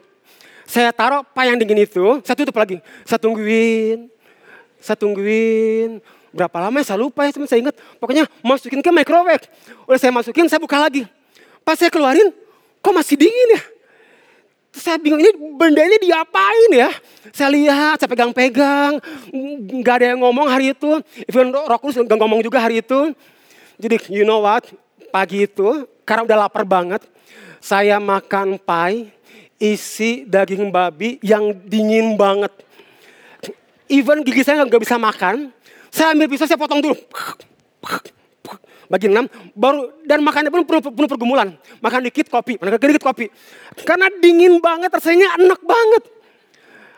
saya 0.63 0.96
taruh 0.96 1.28
pie 1.28 1.51
yang 1.51 1.60
dingin 1.60 1.84
itu, 1.84 2.24
saya 2.24 2.40
tutup 2.40 2.56
lagi. 2.56 2.80
Saya 3.04 3.20
tungguin, 3.20 4.08
saya 4.80 4.96
tungguin. 4.96 6.00
Berapa 6.32 6.56
lama 6.63 6.80
ya 6.80 6.88
saya 6.88 7.04
lupa 7.04 7.28
ya, 7.28 7.36
saya 7.36 7.60
ingat. 7.60 7.75
Pokoknya 8.00 8.32
masukin 8.40 8.80
ke 8.80 8.88
microwave. 8.88 9.44
Udah 9.84 10.00
saya 10.00 10.16
masukin, 10.16 10.48
saya 10.48 10.63
buka 10.63 10.80
lagi. 10.80 11.04
Pas 11.68 11.75
saya 11.75 11.92
keluarin, 11.92 12.32
kok 12.80 12.96
masih 12.96 13.20
dingin 13.20 13.60
ya? 13.60 13.62
Terus 14.72 14.84
saya 14.88 14.96
bingung, 14.96 15.20
ini 15.20 15.36
benda 15.36 15.84
ini 15.84 16.00
diapain 16.08 16.72
ya? 16.72 16.96
Saya 17.36 17.51
lihat, 17.51 18.00
saya 18.00 18.08
pegang-pegang. 18.08 19.04
Gak 19.84 19.96
ada 20.00 20.16
yang 20.16 20.24
ngomong 20.24 20.48
hari 20.48 20.72
itu. 20.72 20.96
Even 21.28 21.51
Rokus 21.51 22.00
gak 22.00 22.16
ngomong 22.16 22.40
juga 22.40 22.63
hari 22.63 22.80
itu. 22.80 23.12
Jadi 23.75 24.00
you 24.16 24.24
know 24.24 24.48
what? 24.48 24.63
Pagi 25.12 25.44
itu, 25.44 25.84
karena 26.08 26.24
udah 26.24 26.48
lapar 26.48 26.63
banget. 26.63 27.04
Saya 27.62 28.01
makan 28.01 28.58
pie 28.58 29.13
isi 29.62 30.25
daging 30.25 30.74
babi 30.74 31.22
yang 31.22 31.53
dingin 31.70 32.18
banget. 32.18 32.50
Even 33.86 34.25
gigi 34.25 34.41
saya 34.41 34.65
nggak 34.65 34.82
bisa 34.82 34.98
makan, 34.98 35.53
saya 35.94 36.18
ambil 36.18 36.25
pisau 36.25 36.50
saya 36.50 36.58
potong 36.58 36.82
dulu. 36.82 36.98
Bagi 38.91 39.08
enam, 39.08 39.30
baru 39.56 39.94
dan 40.03 40.20
makannya 40.20 40.51
pun 40.51 40.68
penuh, 40.68 40.84
penuh 40.84 41.10
pergumulan. 41.12 41.56
Makan 41.80 42.00
dikit 42.10 42.27
kopi, 42.27 42.58
makan 42.60 42.75
dikit 42.91 43.06
kopi. 43.06 43.32
Karena 43.88 44.12
dingin 44.20 44.60
banget, 44.60 44.91
rasanya 44.91 45.39
enak 45.39 45.62
banget. 45.63 46.03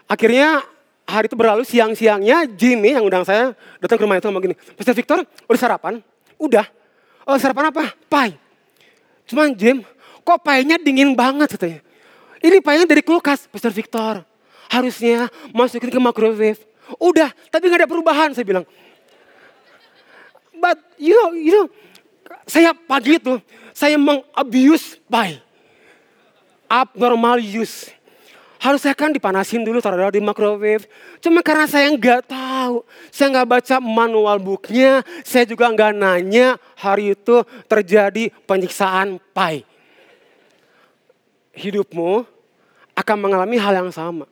Akhirnya 0.09 0.63
hari 1.03 1.27
itu 1.27 1.37
berlalu 1.37 1.67
siang-siangnya 1.67 2.49
Jimmy 2.55 2.95
yang 2.95 3.05
undang 3.05 3.27
saya 3.27 3.53
datang 3.77 3.99
ke 3.99 4.03
rumah 4.07 4.17
itu 4.17 4.25
ngomong 4.31 4.43
gini, 4.47 4.55
Pastor 4.73 4.95
Victor 4.95 5.19
udah 5.45 5.59
sarapan? 5.59 5.99
Udah. 6.39 6.65
Oh 7.27 7.37
sarapan 7.37 7.69
apa? 7.69 7.93
Pai. 8.07 8.37
Cuman 9.29 9.53
Jim, 9.53 9.85
kok 10.23 10.39
painya 10.41 10.79
dingin 10.79 11.13
banget 11.13 11.59
katanya. 11.59 11.79
Ini 12.43 12.59
payahnya 12.59 12.87
dari 12.87 12.99
kulkas, 12.99 13.47
Pastor 13.47 13.71
Victor. 13.71 14.23
Harusnya 14.67 15.31
masukin 15.55 15.87
ke 15.87 15.99
microwave. 15.99 16.59
Udah, 16.99 17.31
tapi 17.47 17.71
nggak 17.71 17.85
ada 17.85 17.89
perubahan, 17.89 18.35
saya 18.35 18.43
bilang. 18.43 18.65
But 20.59 20.79
you 20.99 21.15
know, 21.15 21.29
you 21.31 21.51
know, 21.55 21.67
saya 22.43 22.75
pagi 22.75 23.15
itu, 23.19 23.39
saya 23.71 23.95
mengabuse 23.95 24.99
pie. 25.07 25.39
Abnormal 26.67 27.39
use. 27.39 27.91
Harusnya 28.63 28.95
kan 28.95 29.11
dipanasin 29.11 29.59
dulu 29.67 29.83
taruh 29.83 30.07
di 30.07 30.23
microwave. 30.23 30.87
Cuma 31.19 31.43
karena 31.43 31.67
saya 31.67 31.91
nggak 31.91 32.31
tahu, 32.31 32.87
saya 33.11 33.27
nggak 33.39 33.49
baca 33.59 33.75
manual 33.83 34.39
booknya, 34.39 35.03
saya 35.27 35.43
juga 35.43 35.67
nggak 35.67 35.91
nanya 35.91 36.55
hari 36.79 37.11
itu 37.11 37.43
terjadi 37.67 38.31
penyiksaan 38.47 39.19
pie. 39.35 39.67
Hidupmu 41.53 42.25
akan 42.97 43.17
mengalami 43.17 43.57
hal 43.61 43.77
yang 43.77 43.93
sama. 43.93 44.25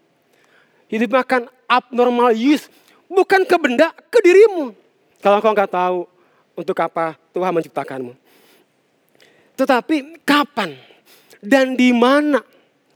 Hidupmu 0.90 1.18
akan 1.22 1.48
abnormal 1.70 2.34
use, 2.36 2.68
bukan 3.08 3.46
ke 3.46 3.56
benda, 3.56 3.94
ke 4.10 4.20
dirimu. 4.20 4.74
Kalau 5.22 5.38
engkau 5.38 5.54
nggak 5.54 5.72
tahu 5.72 6.00
untuk 6.58 6.78
apa 6.82 7.16
Tuhan 7.32 7.54
menciptakanmu. 7.54 8.14
Tetapi 9.56 10.26
kapan 10.26 10.74
dan 11.40 11.78
di 11.78 11.94
mana 11.94 12.42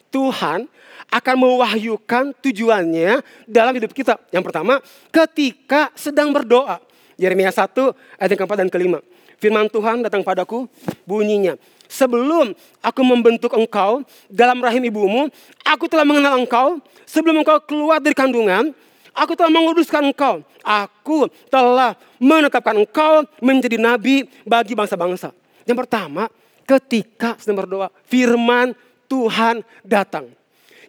Tuhan 0.09 0.65
akan 1.11 1.35
mewahyukan 1.37 2.33
tujuannya 2.41 3.21
dalam 3.45 3.73
hidup 3.77 3.93
kita. 3.93 4.17
Yang 4.33 4.43
pertama, 4.51 4.81
ketika 5.13 5.93
sedang 5.93 6.33
berdoa. 6.33 6.81
Yeremia 7.15 7.47
1 7.47 7.71
ayat 8.19 8.29
yang 8.35 8.39
keempat 8.43 8.59
dan 8.59 8.67
kelima. 8.67 8.99
Firman 9.39 9.71
Tuhan 9.71 10.03
datang 10.03 10.19
padaku 10.19 10.67
bunyinya. 11.07 11.55
Sebelum 11.85 12.53
aku 12.81 13.01
membentuk 13.05 13.53
engkau 13.53 14.01
dalam 14.27 14.59
rahim 14.61 14.83
ibumu, 14.85 15.29
aku 15.61 15.85
telah 15.85 16.05
mengenal 16.05 16.37
engkau. 16.37 16.81
Sebelum 17.05 17.45
engkau 17.45 17.61
keluar 17.63 18.01
dari 18.01 18.17
kandungan, 18.17 18.73
aku 19.13 19.37
telah 19.37 19.51
menguduskan 19.53 20.11
engkau. 20.11 20.41
Aku 20.65 21.29
telah 21.47 21.93
menetapkan 22.17 22.75
engkau 22.75 23.23
menjadi 23.39 23.77
nabi 23.77 24.25
bagi 24.43 24.73
bangsa-bangsa. 24.73 25.29
Yang 25.65 25.85
pertama, 25.85 26.27
ketika 26.65 27.37
sedang 27.37 27.61
berdoa, 27.61 27.87
firman 28.09 28.73
Tuhan 29.05 29.61
datang. 29.85 30.29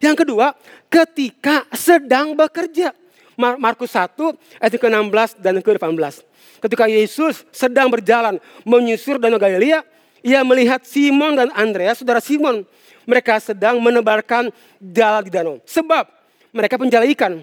Yang 0.01 0.25
kedua, 0.25 0.53
ketika 0.89 1.65
sedang 1.73 2.37
bekerja. 2.37 2.93
Markus 3.37 3.93
1 3.93 4.17
ayat 4.57 4.73
ke-16 4.81 5.29
dan 5.37 5.61
ke-18. 5.61 6.25
Ketika 6.57 6.89
Yesus 6.89 7.45
sedang 7.53 7.85
berjalan 7.93 8.41
menyusur 8.65 9.21
danau 9.21 9.37
Galilea, 9.37 9.85
ia 10.25 10.41
melihat 10.41 10.83
Simon 10.85 11.37
dan 11.37 11.49
Andreas, 11.53 12.01
saudara 12.01 12.21
Simon. 12.21 12.65
Mereka 13.07 13.39
sedang 13.39 13.79
menebarkan 13.79 14.51
jala 14.83 15.23
di 15.23 15.31
danau. 15.31 15.63
Sebab 15.63 16.11
mereka 16.51 16.75
penjala 16.75 17.07
ikan. 17.07 17.39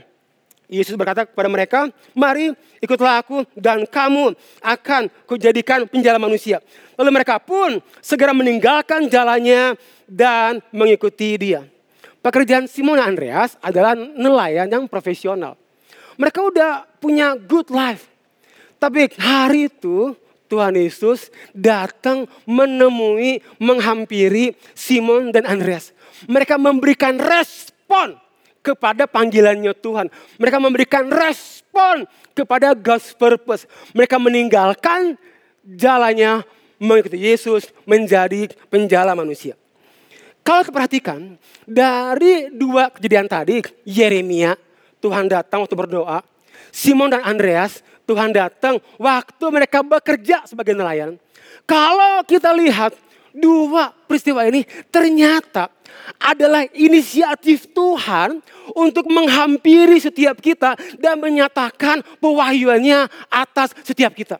Yesus 0.68 0.96
berkata 0.96 1.28
kepada 1.28 1.48
mereka, 1.48 1.92
mari 2.16 2.52
ikutlah 2.80 3.20
aku 3.20 3.44
dan 3.52 3.84
kamu 3.84 4.32
akan 4.64 5.12
kujadikan 5.28 5.84
penjala 5.88 6.16
manusia. 6.16 6.60
Lalu 6.96 7.10
mereka 7.20 7.36
pun 7.36 7.80
segera 8.00 8.32
meninggalkan 8.32 9.08
jalannya 9.08 9.76
dan 10.08 10.64
mengikuti 10.72 11.36
dia. 11.36 11.68
Pekerjaan 12.24 12.64
Simon 12.64 12.96
dan 12.96 13.12
Andreas 13.12 13.60
adalah 13.60 13.92
nelayan 13.92 14.64
yang 14.64 14.84
profesional. 14.88 15.60
Mereka 16.16 16.40
udah 16.40 16.88
punya 16.96 17.36
good 17.36 17.68
life. 17.68 18.08
Tapi 18.80 19.12
hari 19.20 19.68
itu 19.68 20.16
Tuhan 20.54 20.78
Yesus 20.78 21.34
datang 21.50 22.30
menemui, 22.46 23.42
menghampiri 23.58 24.54
Simon 24.70 25.34
dan 25.34 25.50
Andreas. 25.50 25.90
Mereka 26.30 26.54
memberikan 26.62 27.18
respon 27.18 28.14
kepada 28.62 29.10
panggilannya 29.10 29.74
Tuhan. 29.74 30.06
Mereka 30.38 30.62
memberikan 30.62 31.10
respon 31.10 32.06
kepada 32.38 32.70
God's 32.70 33.10
purpose. 33.18 33.66
Mereka 33.98 34.14
meninggalkan 34.22 35.18
jalannya 35.66 36.46
mengikuti 36.78 37.18
Yesus 37.18 37.74
menjadi 37.82 38.46
penjala 38.70 39.18
manusia. 39.18 39.58
Kalau 40.46 40.70
perhatikan 40.70 41.34
dari 41.66 42.46
dua 42.54 42.94
kejadian 42.94 43.26
tadi, 43.26 43.58
Yeremia, 43.82 44.54
Tuhan 45.02 45.26
datang 45.26 45.66
waktu 45.66 45.74
berdoa. 45.74 46.22
Simon 46.70 47.12
dan 47.12 47.22
Andreas, 47.24 47.80
Tuhan 48.04 48.30
datang 48.34 48.78
waktu 49.00 49.44
mereka 49.48 49.80
bekerja 49.80 50.44
sebagai 50.44 50.76
nelayan. 50.76 51.16
Kalau 51.64 52.20
kita 52.28 52.52
lihat 52.52 52.92
dua 53.34 53.90
peristiwa 54.06 54.46
ini 54.46 54.62
ternyata 54.92 55.72
adalah 56.20 56.68
inisiatif 56.76 57.72
Tuhan 57.72 58.38
untuk 58.76 59.08
menghampiri 59.08 59.98
setiap 59.98 60.38
kita 60.38 60.76
dan 61.00 61.18
menyatakan 61.18 62.04
pewahyuannya 62.20 63.08
atas 63.32 63.72
setiap 63.82 64.12
kita. 64.12 64.36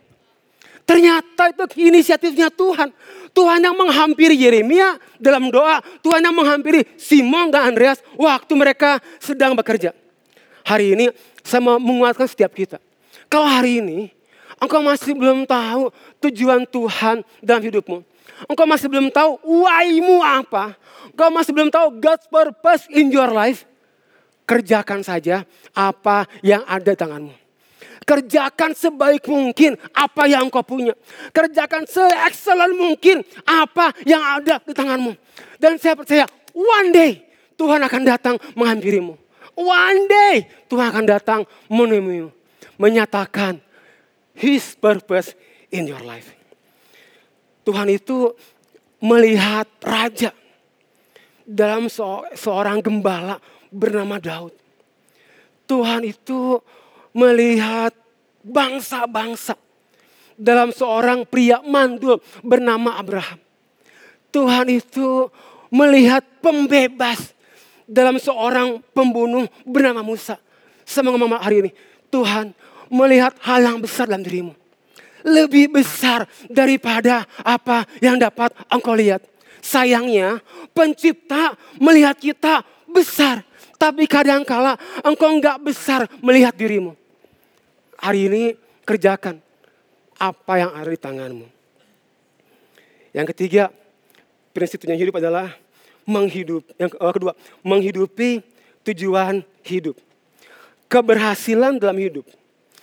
Ternyata 0.85 1.49
itu 1.49 1.65
inisiatifnya 1.89 2.53
Tuhan. 2.53 2.93
Tuhan 3.33 3.65
yang 3.65 3.73
menghampiri 3.75 4.37
Yeremia 4.37 5.01
dalam 5.17 5.49
doa. 5.49 5.81
Tuhan 6.05 6.21
yang 6.21 6.37
menghampiri 6.37 6.85
Simon 7.01 7.49
dan 7.49 7.73
Andreas 7.73 8.05
waktu 8.21 8.53
mereka 8.53 9.01
sedang 9.17 9.57
bekerja. 9.57 10.04
Hari 10.65 10.97
ini 10.97 11.07
saya 11.45 11.61
mau 11.61 11.77
menguatkan 11.77 12.25
setiap 12.25 12.57
kita. 12.57 12.81
Kalau 13.29 13.45
hari 13.45 13.85
ini 13.85 14.09
engkau 14.59 14.81
masih 14.81 15.13
belum 15.13 15.45
tahu 15.45 15.93
tujuan 16.25 16.65
Tuhan 16.65 17.21
dalam 17.45 17.63
hidupmu 17.63 18.01
Engkau 18.51 18.67
masih 18.67 18.91
belum 18.91 19.09
tahu 19.15 19.39
why-mu 19.47 20.21
apa. 20.21 20.75
Engkau 21.15 21.31
masih 21.31 21.53
belum 21.55 21.71
tahu 21.71 22.03
God's 22.03 22.27
purpose 22.27 22.91
in 22.91 23.09
your 23.15 23.31
life. 23.31 23.63
Kerjakan 24.45 25.01
saja 25.01 25.47
apa 25.73 26.29
yang 26.45 26.61
ada 26.69 26.93
di 26.93 26.99
tanganmu. 26.99 27.35
Kerjakan 28.05 28.77
sebaik 28.77 29.25
mungkin 29.33 29.81
apa 29.97 30.29
yang 30.29 30.53
engkau 30.53 30.61
punya. 30.61 30.93
Kerjakan 31.33 31.89
se-excellent 31.89 32.77
mungkin 32.77 33.25
apa 33.49 33.97
yang 34.05 34.21
ada 34.21 34.61
di 34.61 34.77
tanganmu. 34.77 35.17
Dan 35.57 35.81
saya 35.81 35.97
percaya 35.97 36.29
one 36.53 36.93
day 36.93 37.25
Tuhan 37.57 37.81
akan 37.81 38.03
datang 38.05 38.37
menghampirimu. 38.53 39.24
One 39.55 40.11
day 40.11 40.47
Tuhan 40.67 40.91
akan 40.91 41.07
datang 41.07 41.41
menemuimu. 41.71 42.31
Menyatakan 42.79 43.63
His 44.35 44.75
purpose 44.75 45.39
in 45.71 45.87
your 45.87 46.03
life. 46.03 46.35
Tuhan 47.63 47.87
itu 47.91 48.35
melihat 48.99 49.67
raja 49.81 50.35
dalam 51.45 51.87
seorang 52.35 52.81
gembala 52.81 53.39
bernama 53.71 54.19
Daud. 54.19 54.55
Tuhan 55.65 56.05
itu 56.05 56.61
melihat 57.15 57.95
bangsa-bangsa 58.45 59.57
dalam 60.35 60.75
seorang 60.75 61.25
pria 61.25 61.63
mandul 61.63 62.19
bernama 62.43 62.99
Abraham. 62.99 63.39
Tuhan 64.35 64.67
itu 64.67 65.31
melihat 65.71 66.23
pembebas 66.43 67.34
dalam 67.85 68.17
seorang 68.21 68.81
pembunuh 68.93 69.49
bernama 69.65 70.01
Musa. 70.01 70.41
Semoga 70.85 71.17
hari 71.41 71.69
ini 71.69 71.71
Tuhan 72.13 72.53
melihat 72.93 73.33
hal 73.41 73.65
yang 73.65 73.79
besar 73.81 74.05
dalam 74.05 74.25
dirimu 74.25 74.53
lebih 75.25 75.73
besar 75.73 76.29
daripada 76.53 77.25
apa 77.41 77.89
yang 78.05 78.21
dapat 78.21 78.53
engkau 78.69 78.93
lihat. 78.93 79.25
Sayangnya 79.65 80.45
pencipta 80.77 81.57
melihat 81.81 82.21
kita 82.21 82.61
besar. 82.85 83.41
Tapi 83.81 84.05
kadangkala 84.05 84.77
engkau 85.01 85.33
enggak 85.33 85.57
besar 85.65 86.05
melihat 86.21 86.53
dirimu. 86.53 86.93
Hari 87.97 88.29
ini 88.29 88.43
kerjakan 88.85 89.41
apa 90.21 90.53
yang 90.61 90.71
ada 90.77 90.89
di 90.93 91.01
tanganmu. 91.01 91.47
Yang 93.17 93.27
ketiga, 93.33 93.73
prinsip 94.53 94.85
tujuan 94.85 95.01
hidup 95.01 95.17
adalah 95.17 95.57
menghidup. 96.05 96.65
Yang 96.77 96.97
kedua, 96.97 97.33
menghidupi 97.65 98.45
tujuan 98.85 99.43
hidup. 99.65 99.97
Keberhasilan 100.89 101.81
dalam 101.81 101.99
hidup 101.99 102.29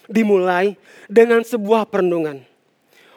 dimulai 0.09 0.75
dengan 1.07 1.45
sebuah 1.45 1.87
perenungan. 1.87 2.43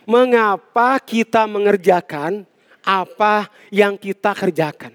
Mengapa 0.05 1.01
kita 1.01 1.49
mengerjakan 1.49 2.45
apa 2.85 3.49
yang 3.73 3.97
kita 3.97 4.37
kerjakan? 4.37 4.93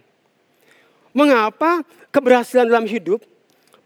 Mengapa 1.09 1.81
keberhasilan 2.13 2.69
dalam 2.69 2.85
hidup 2.85 3.25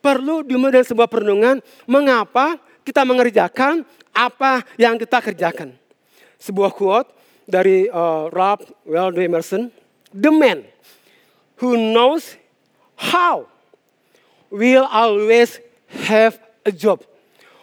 perlu 0.04 0.44
dimulai 0.44 0.84
dengan 0.84 0.90
sebuah 0.92 1.08
perenungan? 1.08 1.64
Mengapa 1.88 2.60
kita 2.84 3.08
mengerjakan 3.08 3.88
apa 4.12 4.68
yang 4.76 5.00
kita 5.00 5.24
kerjakan? 5.24 5.72
Sebuah 6.36 6.76
quote 6.76 7.10
dari 7.48 7.88
uh, 7.88 8.28
Rob 8.28 8.68
Waldo 8.84 9.24
Emerson, 9.24 9.72
"The 10.12 10.30
man 10.30 10.68
who 11.64 11.80
knows 11.80 12.36
how 13.00 13.48
will 14.52 14.84
always 14.92 15.64
have 16.04 16.36
a 16.68 16.72
job." 16.76 17.00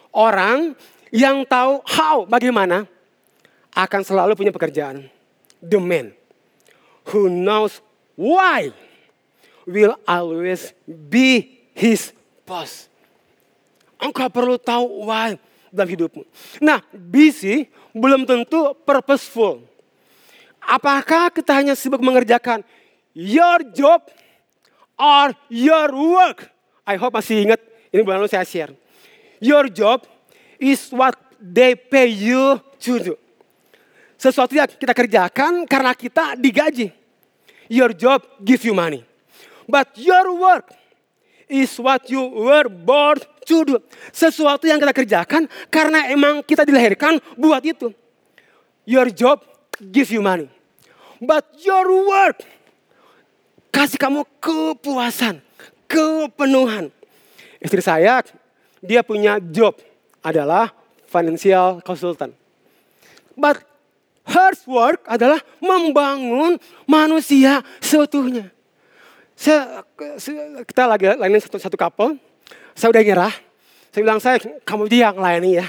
Orang 0.08 0.72
yang 1.12 1.44
tahu 1.44 1.84
how, 1.84 2.24
bagaimana, 2.24 2.88
akan 3.76 4.00
selalu 4.00 4.32
punya 4.32 4.56
pekerjaan. 4.56 5.06
The 5.60 5.76
man 5.76 6.16
who 7.12 7.28
knows 7.28 7.84
why 8.16 8.72
will 9.68 9.94
always 10.08 10.72
be 10.88 11.60
his 11.76 12.16
boss. 12.48 12.88
Engkau 14.00 14.32
perlu 14.32 14.56
tahu 14.56 15.06
why 15.06 15.36
dalam 15.68 15.88
hidupmu. 15.92 16.24
Nah, 16.58 16.82
busy 16.90 17.68
belum 17.92 18.24
tentu 18.26 18.74
purposeful. 18.82 19.62
Apakah 20.60 21.30
kita 21.30 21.52
hanya 21.56 21.76
sibuk 21.76 22.02
mengerjakan 22.02 22.64
your 23.14 23.58
job 23.74 24.06
or 24.98 25.34
your 25.48 25.88
work? 25.94 26.50
I 26.86 26.98
hope 26.98 27.14
masih 27.14 27.46
ingat, 27.46 27.60
ini 27.94 28.02
bulan 28.02 28.22
lalu 28.22 28.30
saya 28.30 28.46
share. 28.46 28.72
Your 29.40 29.70
job 29.72 30.04
is 30.60 30.90
what 30.92 31.16
they 31.40 31.74
pay 31.78 32.12
you 32.12 32.60
to 32.84 32.92
do. 33.00 33.14
Sesuatu 34.20 34.52
yang 34.52 34.68
kita 34.68 34.92
kerjakan 34.92 35.64
karena 35.64 35.96
kita 35.96 36.36
digaji. 36.36 36.92
Your 37.72 37.96
job 37.96 38.20
give 38.44 38.60
you 38.68 38.76
money. 38.76 39.00
But 39.64 39.96
your 39.96 40.36
work 40.36 40.74
is 41.48 41.72
what 41.80 42.10
you 42.12 42.20
were 42.28 42.68
born 42.68 43.22
to 43.48 43.56
do. 43.64 43.76
Sesuatu 44.12 44.68
yang 44.68 44.76
kita 44.76 44.92
kerjakan 44.92 45.48
karena 45.72 46.12
emang 46.12 46.44
kita 46.44 46.68
dilahirkan 46.68 47.16
buat 47.40 47.64
itu. 47.64 47.94
Your 48.84 49.08
job 49.08 49.40
give 49.78 50.12
you 50.12 50.20
money. 50.20 50.52
But 51.22 51.46
your 51.64 51.88
work 52.04 52.44
kasih 53.70 53.98
kamu 53.98 54.26
kepuasan, 54.42 55.40
kepenuhan. 55.86 56.90
Istri 57.62 57.82
saya 57.82 58.22
dia 58.82 59.00
punya 59.02 59.38
job 59.40 59.78
adalah 60.20 60.70
financial 61.08 61.80
consultant. 61.82 62.32
But 63.34 63.64
her 64.28 64.52
work 64.68 65.02
adalah 65.08 65.40
membangun 65.58 66.60
manusia 66.84 67.64
seutuhnya. 67.80 68.52
Saya, 69.34 69.80
kita 70.68 70.84
lagi 70.84 71.08
lain 71.16 71.40
satu, 71.40 71.56
satu 71.56 71.76
couple, 71.80 72.20
saya 72.76 72.92
udah 72.92 73.02
nyerah. 73.02 73.34
Saya 73.90 74.02
bilang, 74.04 74.20
saya 74.20 74.36
kamu 74.62 74.86
dia 74.86 75.10
yang 75.10 75.16
layani 75.16 75.64
ya. 75.64 75.66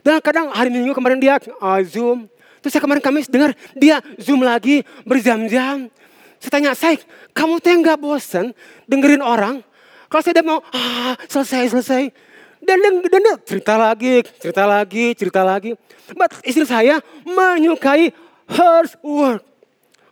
Dan 0.00 0.20
kadang 0.24 0.52
hari 0.52 0.72
minggu 0.72 0.96
kemarin 0.96 1.20
dia 1.20 1.36
uh, 1.60 1.80
Zoom. 1.84 2.28
Terus 2.60 2.72
saya 2.72 2.82
kemarin 2.82 3.04
Kamis 3.04 3.28
dengar 3.28 3.52
dia 3.76 4.00
Zoom 4.16 4.40
lagi 4.40 4.80
berjam-jam. 5.04 5.92
Saya 6.44 6.60
tanya, 6.60 6.72
saya 6.76 7.00
kamu 7.32 7.56
tuh 7.56 7.72
nggak 7.80 7.96
bosen 7.96 8.52
dengerin 8.84 9.24
orang? 9.24 9.64
Kalau 10.12 10.20
saya 10.20 10.36
udah 10.36 10.44
mau, 10.44 10.60
ah, 10.76 11.16
selesai, 11.24 11.72
selesai. 11.72 12.12
Dan, 12.60 12.84
dan, 12.84 13.00
dan, 13.00 13.20
dan 13.24 13.36
cerita 13.48 13.80
lagi, 13.80 14.20
cerita 14.36 14.64
lagi, 14.68 15.04
cerita 15.16 15.40
lagi. 15.40 15.72
But 16.12 16.36
istri 16.44 16.68
saya 16.68 17.00
menyukai 17.24 18.12
her 18.52 18.84
work. 19.00 19.40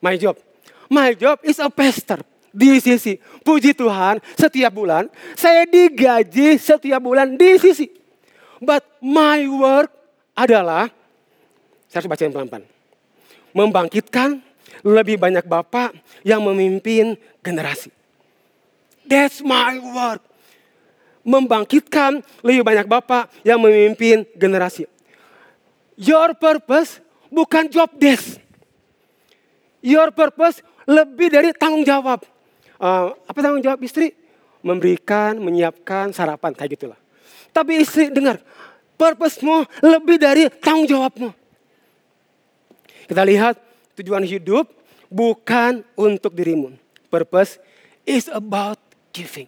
My 0.00 0.16
job. 0.16 0.40
My 0.88 1.12
job 1.12 1.36
is 1.44 1.60
a 1.60 1.68
pastor. 1.68 2.24
Di 2.48 2.80
sisi. 2.80 3.20
Puji 3.44 3.76
Tuhan, 3.76 4.20
setiap 4.32 4.72
bulan 4.72 5.12
saya 5.36 5.68
digaji 5.68 6.56
setiap 6.56 7.00
bulan 7.00 7.36
di 7.36 7.60
sisi. 7.60 7.92
But 8.56 8.88
my 9.04 9.44
work 9.52 9.92
adalah, 10.32 10.88
saya 11.92 12.00
harus 12.00 12.08
bacain 12.08 12.32
pelan-pelan. 12.32 12.64
Membangkitkan 13.52 14.40
lebih 14.80 15.20
banyak 15.20 15.44
bapak 15.44 15.92
yang 16.24 16.40
memimpin 16.40 17.20
generasi. 17.44 17.92
That's 19.04 19.44
my 19.44 19.76
work 19.78 20.24
membangkitkan 21.22 22.18
lebih 22.42 22.66
banyak 22.66 22.86
bapak 22.90 23.30
yang 23.46 23.62
memimpin 23.62 24.26
generasi. 24.34 24.90
Your 25.94 26.34
purpose 26.34 26.98
bukan 27.30 27.70
job 27.70 27.94
desk. 27.94 28.42
Your 29.78 30.10
purpose 30.10 30.66
lebih 30.82 31.30
dari 31.30 31.54
tanggung 31.54 31.86
jawab. 31.86 32.26
Uh, 32.82 33.14
apa 33.22 33.38
tanggung 33.38 33.62
jawab 33.62 33.78
istri? 33.86 34.18
memberikan, 34.62 35.36
menyiapkan 35.42 36.14
sarapan 36.14 36.54
kayak 36.54 36.78
gitulah. 36.78 36.98
Tapi 37.50 37.82
istri 37.82 38.08
dengar, 38.08 38.40
purpose-mu 38.94 39.66
lebih 39.82 40.16
dari 40.16 40.48
tanggung 40.62 40.88
jawabmu. 40.88 41.34
Kita 43.10 43.22
lihat 43.26 43.58
tujuan 44.02 44.26
hidup 44.26 44.66
bukan 45.06 45.86
untuk 45.94 46.34
dirimu. 46.34 46.74
Purpose 47.06 47.62
is 48.02 48.26
about 48.26 48.82
giving. 49.14 49.46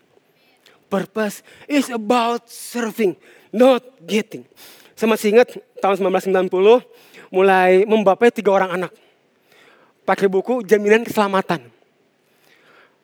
Purpose 0.87 1.43
is 1.67 1.91
about 1.91 2.47
serving, 2.47 3.19
not 3.51 3.83
getting. 4.07 4.47
Saya 4.95 5.11
masih 5.11 5.35
ingat 5.35 5.59
tahun 5.83 5.99
1990 6.07 6.55
mulai 7.35 7.83
membapai 7.83 8.31
tiga 8.31 8.55
orang 8.55 8.79
anak. 8.79 8.93
Pakai 10.07 10.31
buku 10.31 10.63
jaminan 10.63 11.03
keselamatan. 11.03 11.67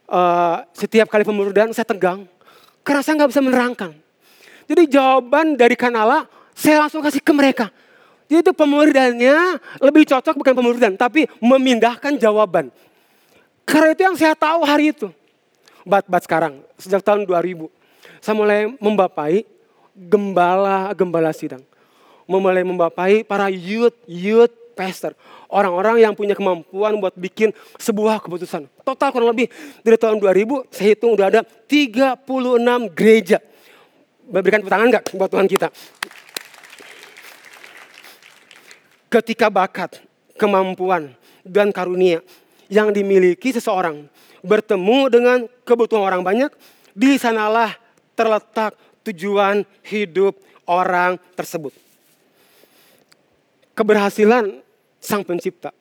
Uh, 0.06 0.62
setiap 0.74 1.10
kali 1.10 1.26
pemuridan 1.26 1.70
saya 1.74 1.86
tegang 1.86 2.26
karena 2.86 3.02
saya 3.02 3.14
nggak 3.18 3.30
bisa 3.34 3.42
menerangkan. 3.42 3.90
Jadi 4.70 4.82
jawaban 4.86 5.58
dari 5.58 5.74
Kanala 5.74 6.30
saya 6.54 6.86
langsung 6.86 7.02
kasih 7.02 7.22
ke 7.22 7.32
mereka. 7.34 7.74
Jadi 8.30 8.46
itu 8.46 8.54
pemuridannya 8.54 9.58
lebih 9.82 10.06
cocok 10.06 10.38
bukan 10.38 10.54
pemuridan, 10.54 10.94
tapi 10.94 11.26
memindahkan 11.42 12.14
jawaban. 12.14 12.70
Karena 13.66 13.90
itu 13.90 14.02
yang 14.06 14.14
saya 14.14 14.38
tahu 14.38 14.62
hari 14.62 14.94
itu. 14.94 15.10
Bat-bat 15.82 16.22
sekarang, 16.22 16.62
sejak 16.78 17.02
tahun 17.02 17.26
2000. 17.26 17.66
Saya 18.22 18.38
mulai 18.38 18.70
membapai 18.78 19.42
gembala-gembala 19.98 21.34
sidang. 21.34 21.66
Memulai 22.30 22.62
membapai 22.62 23.26
para 23.26 23.50
youth, 23.50 23.98
youth 24.06 24.54
pastor. 24.78 25.18
Orang-orang 25.50 25.98
yang 25.98 26.14
punya 26.14 26.38
kemampuan 26.38 26.94
buat 27.02 27.18
bikin 27.18 27.50
sebuah 27.82 28.22
keputusan. 28.22 28.70
Total 28.86 29.10
kurang 29.10 29.34
lebih 29.34 29.50
dari 29.82 29.98
tahun 29.98 30.22
2000, 30.22 30.70
saya 30.70 30.94
hitung 30.94 31.18
udah 31.18 31.26
ada 31.26 31.40
36 31.42 32.86
gereja. 32.94 33.42
Berikan 34.30 34.62
tangan 34.62 34.86
enggak 34.86 35.04
buat 35.18 35.26
Tuhan 35.26 35.50
kita? 35.50 35.74
Ketika 39.11 39.51
bakat, 39.51 39.99
kemampuan, 40.38 41.12
dan 41.42 41.75
karunia 41.75 42.23
yang 42.70 42.94
dimiliki 42.94 43.51
seseorang 43.51 44.07
bertemu 44.40 44.99
dengan 45.11 45.38
kebutuhan 45.66 46.07
orang 46.07 46.23
banyak, 46.23 46.49
di 46.94 47.18
sanalah 47.18 47.75
terletak 48.14 48.79
tujuan 49.05 49.66
hidup 49.83 50.38
orang 50.64 51.18
tersebut. 51.35 51.75
Keberhasilan 53.75 54.62
sang 55.01 55.25
pencipta 55.27 55.75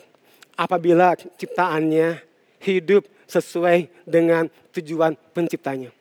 apabila 0.57 1.13
ciptaannya 1.15 2.23
hidup 2.63 3.05
sesuai 3.29 3.87
dengan 4.07 4.49
tujuan 4.73 5.13
penciptanya. 5.35 5.93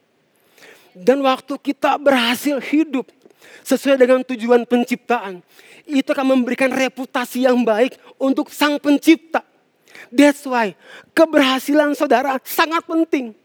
Dan 0.96 1.22
waktu 1.22 1.54
kita 1.60 1.94
berhasil 2.00 2.58
hidup 2.58 3.06
sesuai 3.62 4.00
dengan 4.00 4.20
tujuan 4.24 4.64
penciptaan, 4.64 5.40
itu 5.88 6.08
akan 6.12 6.36
memberikan 6.38 6.68
reputasi 6.68 7.48
yang 7.48 7.64
baik 7.64 7.96
untuk 8.20 8.52
sang 8.52 8.76
pencipta. 8.76 9.44
That's 10.08 10.44
why 10.46 10.76
keberhasilan 11.12 11.96
saudara 11.96 12.40
sangat 12.44 12.84
penting. 12.84 13.36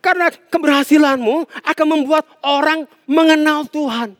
Karena 0.00 0.32
keberhasilanmu 0.32 1.44
akan 1.60 1.86
membuat 1.86 2.24
orang 2.40 2.88
mengenal 3.04 3.68
Tuhan. 3.68 4.16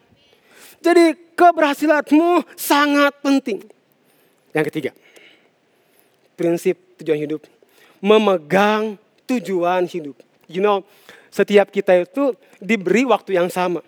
Jadi 0.81 1.17
keberhasilanmu 1.37 2.45
sangat 2.57 3.17
penting. 3.25 3.65
Yang 4.53 4.65
ketiga, 4.73 4.91
prinsip 6.37 6.77
tujuan 7.01 7.21
hidup. 7.21 7.45
Memegang 8.01 8.97
tujuan 9.29 9.85
hidup. 9.85 10.17
You 10.49 10.65
know, 10.65 10.85
setiap 11.29 11.69
kita 11.69 12.05
itu 12.05 12.33
diberi 12.59 13.05
waktu 13.05 13.37
yang 13.37 13.53
sama. 13.53 13.85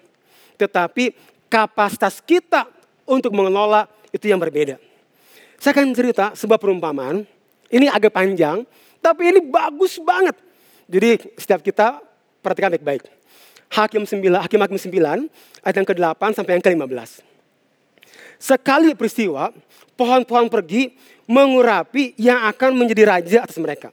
Tetapi 0.57 1.13
kapasitas 1.53 2.21
kita 2.25 2.69
untuk 3.05 3.33
mengelola 3.37 3.89
itu 4.13 4.29
yang 4.29 4.41
berbeda. 4.41 4.81
Saya 5.61 5.79
akan 5.79 5.95
cerita 5.95 6.35
sebuah 6.35 6.59
perumpamaan. 6.59 7.23
Ini 7.73 7.89
agak 7.89 8.13
panjang, 8.13 8.67
tapi 9.01 9.33
ini 9.33 9.41
bagus 9.41 9.97
banget. 10.03 10.37
Jadi 10.91 11.33
setiap 11.41 11.65
kita 11.65 12.03
perhatikan 12.45 12.75
baik-baik. 12.75 13.09
Hakim 13.73 14.05
9, 14.05 14.21
Hakim 14.45 14.61
Hakim 14.61 14.77
9 14.77 15.65
ayat 15.65 15.77
yang 15.81 15.89
ke-8 15.89 16.23
sampai 16.37 16.61
yang 16.61 16.65
ke-15. 16.67 17.25
Sekali 18.37 18.93
peristiwa, 18.93 19.49
pohon-pohon 19.97 20.53
pergi 20.53 20.93
mengurapi 21.25 22.13
yang 22.21 22.45
akan 22.51 22.77
menjadi 22.77 23.03
raja 23.09 23.39
atas 23.49 23.57
mereka. 23.57 23.89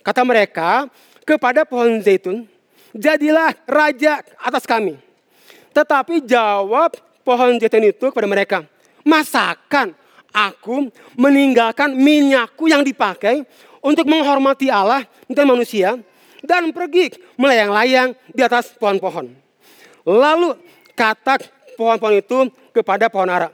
Kata 0.00 0.24
mereka 0.24 0.88
kepada 1.28 1.68
pohon 1.68 2.00
zaitun, 2.00 2.48
jadilah 2.96 3.52
raja 3.68 4.24
atas 4.40 4.64
kami. 4.64 4.96
Tetapi 5.70 6.26
jawab 6.26 6.98
pohon 7.22 7.56
zaitun 7.60 7.86
itu 7.86 8.10
kepada 8.10 8.26
mereka, 8.26 8.58
masakan 9.06 9.94
aku 10.34 10.90
meninggalkan 11.14 11.94
minyakku 11.94 12.70
yang 12.70 12.82
dipakai 12.82 13.46
untuk 13.80 14.06
menghormati 14.06 14.68
Allah 14.68 15.06
dan 15.30 15.46
manusia 15.48 15.96
dan 16.44 16.72
pergi 16.72 17.16
melayang-layang 17.36 18.16
di 18.32 18.40
atas 18.44 18.72
pohon-pohon. 18.76 19.32
Lalu 20.04 20.56
kata 20.96 21.40
pohon-pohon 21.76 22.16
itu 22.18 22.38
kepada 22.72 23.08
pohon 23.12 23.28
ara, 23.28 23.48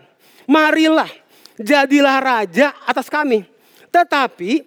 marilah 0.46 1.10
jadilah 1.58 2.16
raja 2.22 2.72
atas 2.86 3.10
kami. 3.10 3.44
Tetapi 3.90 4.62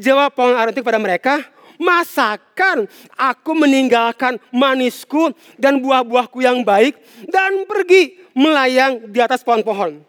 jawab 0.00 0.32
pohon 0.32 0.56
ara 0.56 0.72
itu 0.72 0.80
kepada 0.80 1.00
mereka, 1.00 1.44
masakan 1.80 2.88
aku 3.16 3.52
meninggalkan 3.56 4.40
manisku 4.52 5.32
dan 5.56 5.78
buah-buahku 5.80 6.42
yang 6.42 6.60
baik 6.66 6.98
dan 7.28 7.64
pergi 7.64 8.18
melayang 8.36 9.08
di 9.08 9.18
atas 9.20 9.44
pohon-pohon. 9.44 10.00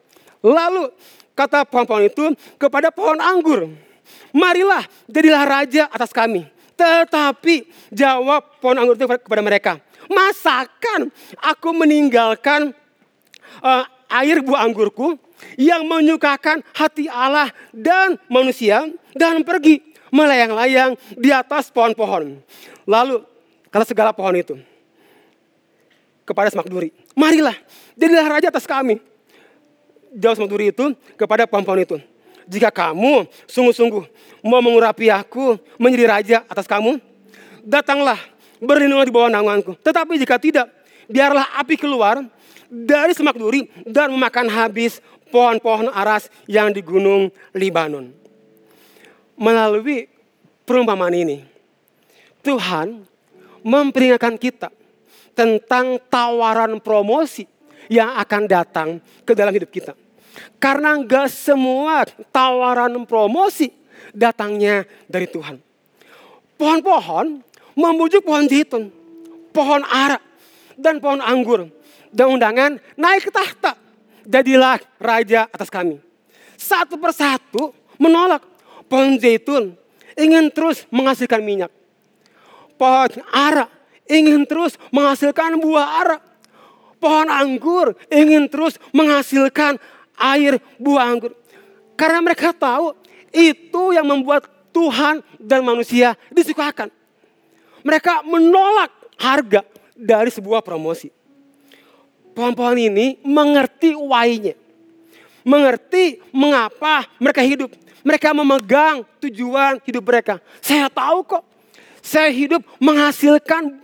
Lalu 0.44 0.92
kata 1.38 1.64
pohon-pohon 1.68 2.04
itu 2.08 2.26
kepada 2.60 2.92
pohon 2.92 3.20
anggur, 3.20 3.72
marilah 4.36 4.84
jadilah 5.08 5.44
raja 5.44 5.84
atas 5.92 6.12
kami. 6.12 6.48
Tetapi 6.74 7.70
jawab 7.94 8.60
pohon 8.60 8.78
anggur 8.82 8.98
itu 8.98 9.06
kepada 9.06 9.44
mereka, 9.46 9.72
masakan 10.10 11.14
aku 11.40 11.70
meninggalkan 11.72 12.74
uh, 13.62 13.86
air 14.10 14.42
buah 14.42 14.66
anggurku 14.66 15.18
yang 15.58 15.86
menyukakan 15.86 16.64
hati 16.74 17.10
Allah 17.10 17.52
dan 17.74 18.18
manusia 18.32 18.90
dan 19.14 19.46
pergi 19.46 19.93
melayang-layang 20.14 20.94
di 21.18 21.34
atas 21.34 21.74
pohon-pohon. 21.74 22.38
Lalu 22.86 23.26
kata 23.74 23.90
segala 23.90 24.14
pohon 24.14 24.38
itu 24.38 24.56
kepada 26.24 26.54
semak 26.54 26.70
duri, 26.70 26.94
marilah 27.18 27.58
jadilah 27.98 28.38
raja 28.38 28.48
atas 28.54 28.70
kami. 28.70 29.02
Jawab 30.14 30.38
semak 30.38 30.52
duri 30.54 30.70
itu 30.70 30.94
kepada 31.18 31.50
pohon-pohon 31.50 31.82
itu. 31.82 31.98
Jika 32.46 32.70
kamu 32.70 33.26
sungguh-sungguh 33.50 34.04
mau 34.46 34.62
mengurapi 34.62 35.10
aku 35.10 35.58
menjadi 35.82 36.06
raja 36.06 36.38
atas 36.46 36.70
kamu, 36.70 37.02
datanglah 37.66 38.20
berlindunglah 38.62 39.08
di 39.08 39.14
bawah 39.16 39.32
naunganku. 39.32 39.74
Tetapi 39.82 40.20
jika 40.22 40.38
tidak, 40.38 40.70
biarlah 41.10 41.50
api 41.58 41.76
keluar 41.80 42.22
dari 42.70 43.16
semak 43.16 43.40
duri 43.40 43.66
dan 43.88 44.14
memakan 44.14 44.52
habis 44.52 45.02
pohon-pohon 45.34 45.90
aras 45.90 46.30
yang 46.46 46.70
di 46.70 46.86
gunung 46.86 47.34
Libanon. 47.58 48.23
Melalui 49.34 50.06
perumpamaan 50.64 51.14
ini, 51.14 51.42
Tuhan 52.46 53.02
memperingatkan 53.66 54.38
kita 54.38 54.70
tentang 55.34 55.98
tawaran 56.12 56.78
promosi 56.78 57.50
yang 57.90 58.14
akan 58.20 58.44
datang 58.46 58.90
ke 59.26 59.34
dalam 59.34 59.52
hidup 59.52 59.70
kita. 59.74 59.94
Karena 60.62 60.98
enggak 60.98 61.30
semua 61.30 62.06
tawaran 62.30 62.94
promosi 63.06 63.70
datangnya 64.14 64.86
dari 65.10 65.26
Tuhan. 65.26 65.58
Pohon-pohon 66.58 67.42
membujuk 67.74 68.22
pohon 68.22 68.46
zaitun, 68.46 68.94
pohon 69.52 69.82
ara, 69.90 70.22
dan 70.78 71.02
pohon 71.02 71.22
anggur. 71.22 71.70
Dan 72.14 72.38
undangan 72.38 72.78
naik 72.94 73.30
ke 73.30 73.32
tahta. 73.34 73.74
Jadilah 74.24 74.80
raja 75.02 75.50
atas 75.50 75.68
kami. 75.68 75.98
Satu 76.56 76.96
persatu 76.96 77.74
menolak 77.98 78.46
pohon 78.94 79.18
zaitun 79.18 79.74
ingin 80.14 80.54
terus 80.54 80.86
menghasilkan 80.94 81.42
minyak. 81.42 81.74
Pohon 82.78 83.10
ara 83.34 83.66
ingin 84.06 84.46
terus 84.46 84.78
menghasilkan 84.94 85.58
buah 85.58 86.06
ara. 86.06 86.18
Pohon 87.02 87.26
anggur 87.26 87.98
ingin 88.14 88.46
terus 88.46 88.78
menghasilkan 88.94 89.82
air 90.14 90.62
buah 90.78 91.10
anggur. 91.10 91.34
Karena 91.98 92.22
mereka 92.22 92.54
tahu 92.54 92.94
itu 93.34 93.98
yang 93.98 94.06
membuat 94.06 94.46
Tuhan 94.70 95.26
dan 95.42 95.66
manusia 95.66 96.14
disukakan. 96.30 96.94
Mereka 97.82 98.22
menolak 98.30 98.94
harga 99.18 99.66
dari 99.98 100.30
sebuah 100.30 100.62
promosi. 100.62 101.10
Pohon-pohon 102.38 102.78
ini 102.78 103.18
mengerti 103.26 103.98
why-nya. 103.98 104.63
Mengerti 105.44 106.24
mengapa 106.32 107.08
mereka 107.20 107.44
hidup. 107.44 107.72
Mereka 108.04 108.36
memegang 108.36 109.08
tujuan 109.24 109.80
hidup 109.88 110.04
mereka. 110.04 110.44
Saya 110.60 110.92
tahu 110.92 111.24
kok. 111.24 111.44
Saya 112.04 112.28
hidup 112.32 112.60
menghasilkan 112.84 113.80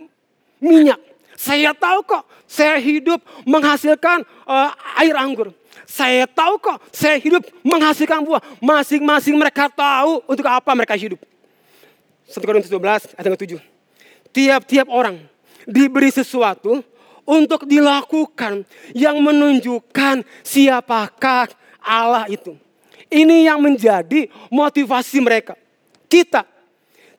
minyak. 0.60 1.00
Saya 1.40 1.72
tahu 1.72 2.04
kok, 2.04 2.28
saya 2.44 2.76
hidup 2.84 3.24
menghasilkan 3.48 4.28
uh, 4.44 4.76
air 5.00 5.16
anggur. 5.16 5.56
Saya 5.88 6.28
tahu 6.28 6.60
kok, 6.60 6.84
saya 6.92 7.16
hidup 7.16 7.48
menghasilkan 7.64 8.20
buah. 8.28 8.44
Masing-masing 8.60 9.40
mereka 9.40 9.72
tahu 9.72 10.20
untuk 10.28 10.44
apa 10.44 10.68
mereka 10.76 11.00
hidup. 11.00 11.16
1 12.28 12.44
Korintus 12.44 12.68
12 12.68 13.16
ayat 13.16 13.40
7. 13.40 13.56
Tiap-tiap 14.36 14.92
orang 14.92 15.24
diberi 15.64 16.12
sesuatu 16.12 16.84
untuk 17.30 17.70
dilakukan 17.70 18.66
yang 18.98 19.22
menunjukkan 19.22 20.26
siapakah 20.42 21.54
Allah 21.78 22.26
itu. 22.26 22.58
Ini 23.10 23.54
yang 23.54 23.62
menjadi 23.62 24.30
motivasi 24.50 25.22
mereka. 25.22 25.54
Kita 26.10 26.46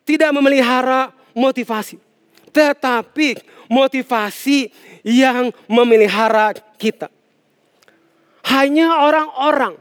tidak 0.03 0.31
memelihara 0.35 1.15
motivasi, 1.31 1.99
tetapi 2.51 3.39
motivasi 3.71 4.71
yang 5.07 5.55
memelihara 5.71 6.59
kita. 6.75 7.07
Hanya 8.47 9.07
orang-orang 9.07 9.79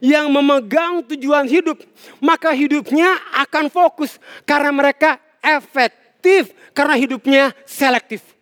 yang 0.00 0.28
memegang 0.32 1.04
tujuan 1.04 1.44
hidup, 1.48 1.80
maka 2.20 2.52
hidupnya 2.52 3.16
akan 3.44 3.68
fokus 3.68 4.16
karena 4.48 4.72
mereka 4.72 5.20
efektif 5.40 6.52
karena 6.76 6.96
hidupnya 6.96 7.44
selektif. 7.64 8.35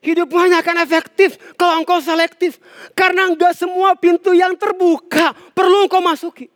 Hidupmu 0.00 0.36
hanya 0.40 0.64
akan 0.64 0.80
efektif 0.80 1.36
kalau 1.60 1.84
engkau 1.84 2.00
selektif. 2.00 2.56
Karena 2.96 3.28
enggak 3.28 3.52
semua 3.52 3.92
pintu 4.00 4.32
yang 4.32 4.56
terbuka 4.56 5.36
perlu 5.52 5.84
engkau 5.84 6.00
masuki. 6.00 6.48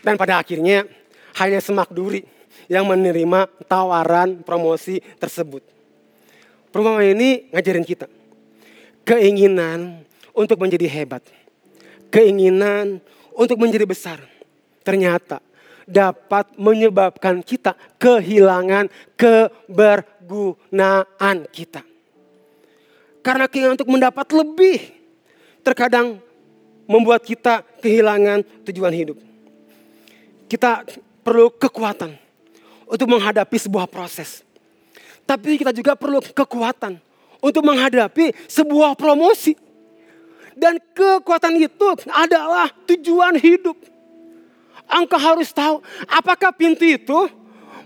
Dan 0.00 0.16
pada 0.20 0.40
akhirnya 0.40 0.84
hanya 1.40 1.60
semak 1.64 1.88
duri 1.92 2.24
yang 2.68 2.84
menerima 2.84 3.48
tawaran 3.68 4.44
promosi 4.44 5.00
tersebut. 5.16 5.64
Perumpamaan 6.70 7.16
ini 7.16 7.50
ngajarin 7.50 7.84
kita. 7.88 8.06
Keinginan 9.02 10.04
untuk 10.36 10.60
menjadi 10.60 10.86
hebat. 10.86 11.24
Keinginan 12.12 13.00
untuk 13.32 13.56
menjadi 13.56 13.88
besar. 13.88 14.20
Ternyata 14.84 15.49
dapat 15.90 16.54
menyebabkan 16.54 17.42
kita 17.42 17.74
kehilangan 17.98 18.86
kebergunaan 19.18 21.50
kita. 21.50 21.82
Karena 23.20 23.44
keinginan 23.50 23.76
untuk 23.76 23.90
mendapat 23.90 24.32
lebih 24.32 24.80
terkadang 25.60 26.16
membuat 26.88 27.20
kita 27.26 27.60
kehilangan 27.82 28.46
tujuan 28.70 28.94
hidup. 28.94 29.18
Kita 30.48 30.86
perlu 31.20 31.52
kekuatan 31.52 32.16
untuk 32.88 33.06
menghadapi 33.06 33.56
sebuah 33.60 33.86
proses. 33.86 34.42
Tapi 35.28 35.60
kita 35.60 35.70
juga 35.70 35.94
perlu 35.94 36.18
kekuatan 36.18 36.98
untuk 37.38 37.62
menghadapi 37.62 38.34
sebuah 38.50 38.98
promosi. 38.98 39.54
Dan 40.58 40.82
kekuatan 40.92 41.56
itu 41.56 41.88
adalah 42.10 42.68
tujuan 42.90 43.38
hidup. 43.38 43.78
Engkau 44.90 45.22
harus 45.22 45.54
tahu 45.54 45.78
apakah 46.10 46.50
pintu 46.50 46.82
itu 46.82 47.30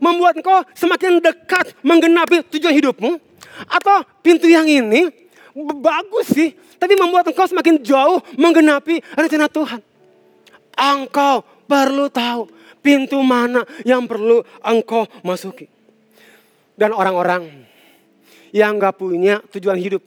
membuat 0.01 0.41
engkau 0.41 0.65
semakin 0.73 1.21
dekat 1.21 1.77
menggenapi 1.85 2.45
tujuan 2.57 2.75
hidupmu. 2.75 3.21
Atau 3.69 4.03
pintu 4.25 4.51
yang 4.51 4.67
ini 4.67 5.13
bagus 5.79 6.33
sih, 6.35 6.57
tapi 6.81 6.99
membuat 6.99 7.29
engkau 7.31 7.47
semakin 7.47 7.79
jauh 7.85 8.19
menggenapi 8.35 9.05
rencana 9.15 9.47
Tuhan. 9.47 9.81
Engkau 10.75 11.47
perlu 11.71 12.11
tahu 12.11 12.51
pintu 12.83 13.21
mana 13.23 13.63
yang 13.87 14.05
perlu 14.05 14.43
engkau 14.61 15.07
masuki. 15.23 15.71
Dan 16.75 16.91
orang-orang 16.91 17.65
yang 18.51 18.75
gak 18.83 18.99
punya 18.99 19.39
tujuan 19.55 19.79
hidup. 19.79 20.03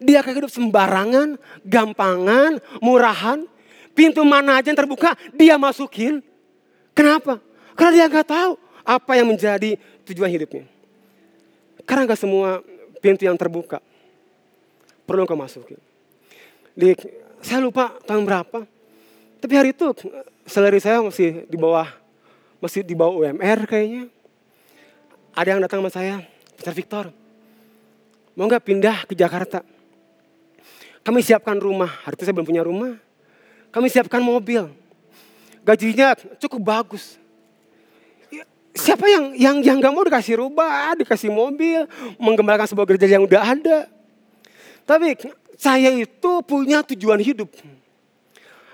Dia 0.00 0.20
akan 0.20 0.32
hidup 0.44 0.52
sembarangan, 0.52 1.40
gampangan, 1.64 2.60
murahan. 2.80 3.44
Pintu 3.96 4.24
mana 4.28 4.60
aja 4.60 4.68
yang 4.68 4.76
terbuka, 4.76 5.16
dia 5.32 5.56
masukin. 5.56 6.20
Kenapa? 6.96 7.36
Karena 7.76 7.92
dia 7.92 8.06
gak 8.08 8.32
tahu 8.32 8.56
apa 8.80 9.12
yang 9.20 9.28
menjadi 9.28 9.76
tujuan 10.08 10.32
hidupnya. 10.32 10.64
Karena 11.84 12.08
gak 12.08 12.16
semua 12.16 12.64
pintu 13.04 13.28
yang 13.28 13.36
terbuka 13.36 13.84
perlu 15.04 15.28
engkau 15.28 15.36
masukin. 15.36 15.78
Di, 16.72 16.96
saya 17.44 17.60
lupa 17.60 17.94
tahun 18.08 18.24
berapa. 18.24 18.64
Tapi 19.38 19.52
hari 19.52 19.76
itu 19.76 19.92
selera 20.48 20.80
saya 20.80 21.04
masih 21.04 21.44
di 21.46 21.56
bawah 21.60 21.86
masih 22.58 22.80
di 22.82 22.96
bawah 22.96 23.22
UMR 23.22 23.68
kayaknya. 23.68 24.08
Ada 25.36 25.48
yang 25.52 25.60
datang 25.60 25.84
sama 25.84 25.92
saya, 25.92 26.24
Mr. 26.56 26.72
Victor, 26.72 27.04
mau 28.32 28.48
nggak 28.48 28.64
pindah 28.64 29.04
ke 29.04 29.12
Jakarta? 29.12 29.60
Kami 31.04 31.20
siapkan 31.20 31.60
rumah, 31.60 31.92
itu 32.08 32.24
saya 32.24 32.32
belum 32.32 32.48
punya 32.48 32.64
rumah. 32.64 32.96
Kami 33.68 33.92
siapkan 33.92 34.24
mobil, 34.24 34.72
gajinya 35.66 36.14
cukup 36.38 36.62
bagus. 36.62 37.18
Siapa 38.76 39.08
yang 39.08 39.24
yang 39.34 39.56
yang 39.64 39.76
nggak 39.82 39.92
mau 39.92 40.04
dikasih 40.06 40.38
rumah, 40.38 40.94
dikasih 40.94 41.32
mobil, 41.32 41.88
mengembalikan 42.20 42.68
sebuah 42.68 42.86
gereja 42.86 43.08
yang 43.18 43.24
udah 43.26 43.42
ada? 43.42 43.78
Tapi 44.86 45.18
saya 45.58 45.90
itu 45.90 46.32
punya 46.46 46.84
tujuan 46.86 47.18
hidup. 47.18 47.50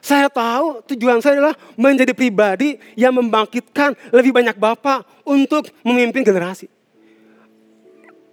Saya 0.03 0.27
tahu 0.27 0.83
tujuan 0.93 1.23
saya 1.23 1.39
adalah 1.39 1.57
menjadi 1.79 2.11
pribadi 2.11 2.75
yang 2.99 3.15
membangkitkan 3.15 3.95
lebih 4.11 4.35
banyak 4.35 4.59
bapak 4.59 5.07
untuk 5.23 5.71
memimpin 5.87 6.27
generasi. 6.27 6.67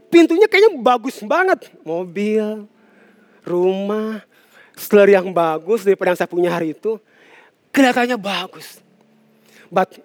Pintunya 0.10 0.50
kayaknya 0.50 0.82
bagus 0.82 1.22
banget. 1.22 1.70
Mobil, 1.86 2.66
rumah, 3.46 4.26
seler 4.74 5.14
yang 5.14 5.30
bagus 5.30 5.86
daripada 5.86 6.12
yang 6.12 6.18
saya 6.18 6.30
punya 6.34 6.50
hari 6.50 6.74
itu. 6.74 6.98
Kelihatannya 7.70 8.18
bagus. 8.18 8.82
But 9.70 10.02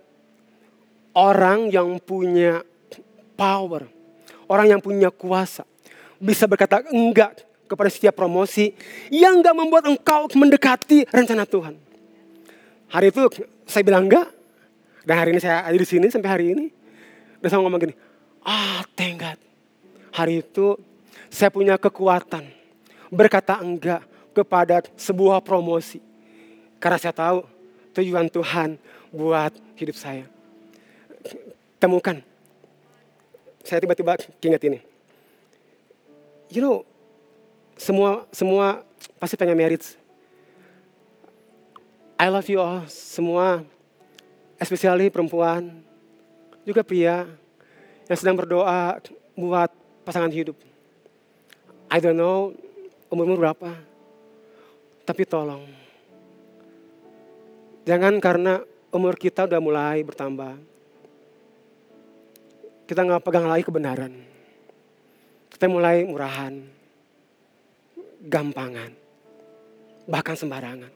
orang 1.17 1.73
yang 1.73 1.97
punya 2.03 2.61
power, 3.39 3.89
orang 4.47 4.77
yang 4.77 4.81
punya 4.85 5.09
kuasa, 5.09 5.65
bisa 6.21 6.45
berkata 6.45 6.85
enggak 6.93 7.45
kepada 7.65 7.89
setiap 7.89 8.15
promosi 8.15 8.77
yang 9.09 9.41
gak 9.41 9.57
membuat 9.57 9.89
engkau 9.89 10.29
mendekati 10.37 11.09
rencana 11.09 11.49
Tuhan. 11.49 11.75
Hari 12.93 13.11
itu 13.11 13.23
saya 13.65 13.83
bilang 13.83 14.07
enggak. 14.07 14.29
Dan 15.05 15.21
hari 15.21 15.37
ini 15.37 15.41
saya 15.41 15.65
ada 15.65 15.77
di 15.77 15.85
sini 15.85 16.09
sampai 16.09 16.31
hari 16.31 16.47
ini. 16.57 16.67
Dan 17.41 17.47
saya 17.53 17.61
ngomong 17.61 17.81
gini, 17.81 17.95
ah 18.45 18.85
God. 18.97 19.39
Hari 20.15 20.41
itu 20.41 20.79
saya 21.29 21.51
punya 21.51 21.75
kekuatan 21.77 22.47
berkata 23.11 23.59
enggak 23.61 24.07
kepada 24.33 24.87
sebuah 24.97 25.43
promosi. 25.45 25.99
Karena 26.79 26.99
saya 27.01 27.15
tahu 27.17 27.54
tujuan 27.95 28.27
Tuhan 28.29 28.77
buat 29.15 29.55
hidup 29.79 29.95
saya. 29.95 30.27
Temukan. 31.79 32.21
Saya 33.65 33.81
tiba-tiba 33.81 34.19
ingat 34.43 34.63
ini. 34.67 34.79
You 36.53 36.61
know, 36.61 36.77
semua 37.79 38.29
semua 38.35 38.85
pasti 39.19 39.39
pengen 39.39 39.57
marriage. 39.57 39.97
I 42.15 42.31
love 42.31 42.47
you 42.47 42.63
all 42.63 42.87
semua, 42.87 43.67
especially 44.61 45.11
perempuan, 45.11 45.83
juga 46.63 46.87
pria 46.87 47.27
yang 48.07 48.19
sedang 48.19 48.39
berdoa 48.39 49.03
buat 49.35 49.71
pasangan 50.07 50.31
hidup. 50.31 50.55
I 51.91 51.99
don't 51.99 52.15
know 52.15 52.55
umurmu 53.11 53.39
berapa, 53.39 53.75
tapi 55.07 55.23
tolong. 55.27 55.84
Jangan 57.85 58.17
karena 58.17 58.65
umur 58.93 59.15
kita 59.21 59.45
udah 59.45 59.61
mulai 59.61 60.01
bertambah. 60.01 60.57
Kita 62.89 63.01
nggak 63.05 63.25
pegang 63.25 63.49
lagi 63.49 63.65
kebenaran. 63.65 64.13
Kita 65.53 65.69
mulai 65.69 66.05
murahan 66.05 66.65
gampangan. 68.25 68.91
Bahkan 70.09 70.37
sembarangan. 70.37 70.93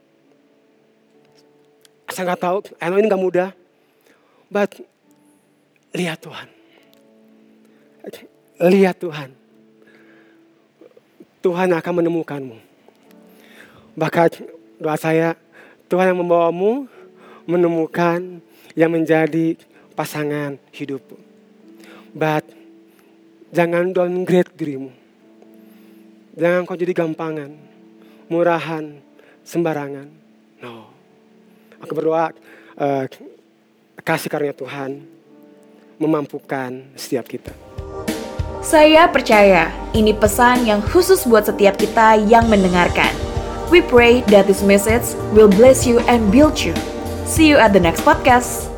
Saya 2.09 2.24
nggak 2.33 2.40
tahu, 2.40 2.59
emang 2.81 2.98
ini 3.05 3.09
nggak 3.09 3.24
mudah. 3.24 3.51
But 4.48 4.81
lihat 5.92 6.24
Tuhan. 6.24 6.48
Lihat 8.59 8.96
Tuhan. 8.96 9.31
Tuhan 11.44 11.68
akan 11.70 11.92
menemukanmu. 12.03 12.59
Bahkan 13.94 14.29
doa 14.83 14.96
saya, 14.98 15.38
Tuhan 15.88 16.12
yang 16.12 16.20
membawamu 16.20 16.85
menemukan 17.48 18.44
yang 18.77 18.92
menjadi 18.92 19.57
pasangan 19.96 20.61
hidupmu. 20.70 21.16
But 22.12 22.44
jangan 23.51 23.96
downgrade 23.96 24.53
dirimu. 24.53 24.92
Jangan 26.38 26.68
kau 26.68 26.79
jadi 26.79 26.94
gampangan, 26.94 27.51
murahan, 28.31 29.01
sembarangan. 29.42 30.07
No. 30.62 30.92
Aku 31.83 31.96
berdoa 31.96 32.31
uh, 32.79 33.05
kasih 34.05 34.31
karunia 34.31 34.55
Tuhan 34.55 35.03
memampukan 35.98 36.94
setiap 36.94 37.27
kita. 37.27 37.51
Saya 38.62 39.09
percaya 39.11 39.72
ini 39.96 40.12
pesan 40.14 40.68
yang 40.68 40.85
khusus 40.85 41.27
buat 41.27 41.48
setiap 41.48 41.74
kita 41.74 42.20
yang 42.29 42.46
mendengarkan. 42.46 43.28
We 43.71 43.83
pray 43.83 44.23
that 44.33 44.47
this 44.47 44.63
message 44.63 45.15
will 45.33 45.49
bless 45.49 45.87
you 45.87 46.01
and 46.01 46.33
build 46.33 46.59
you. 46.59 46.75
See 47.27 47.49
you 47.49 47.57
at 47.57 47.73
the 47.73 47.81
next 47.81 48.01
podcast. 48.01 48.78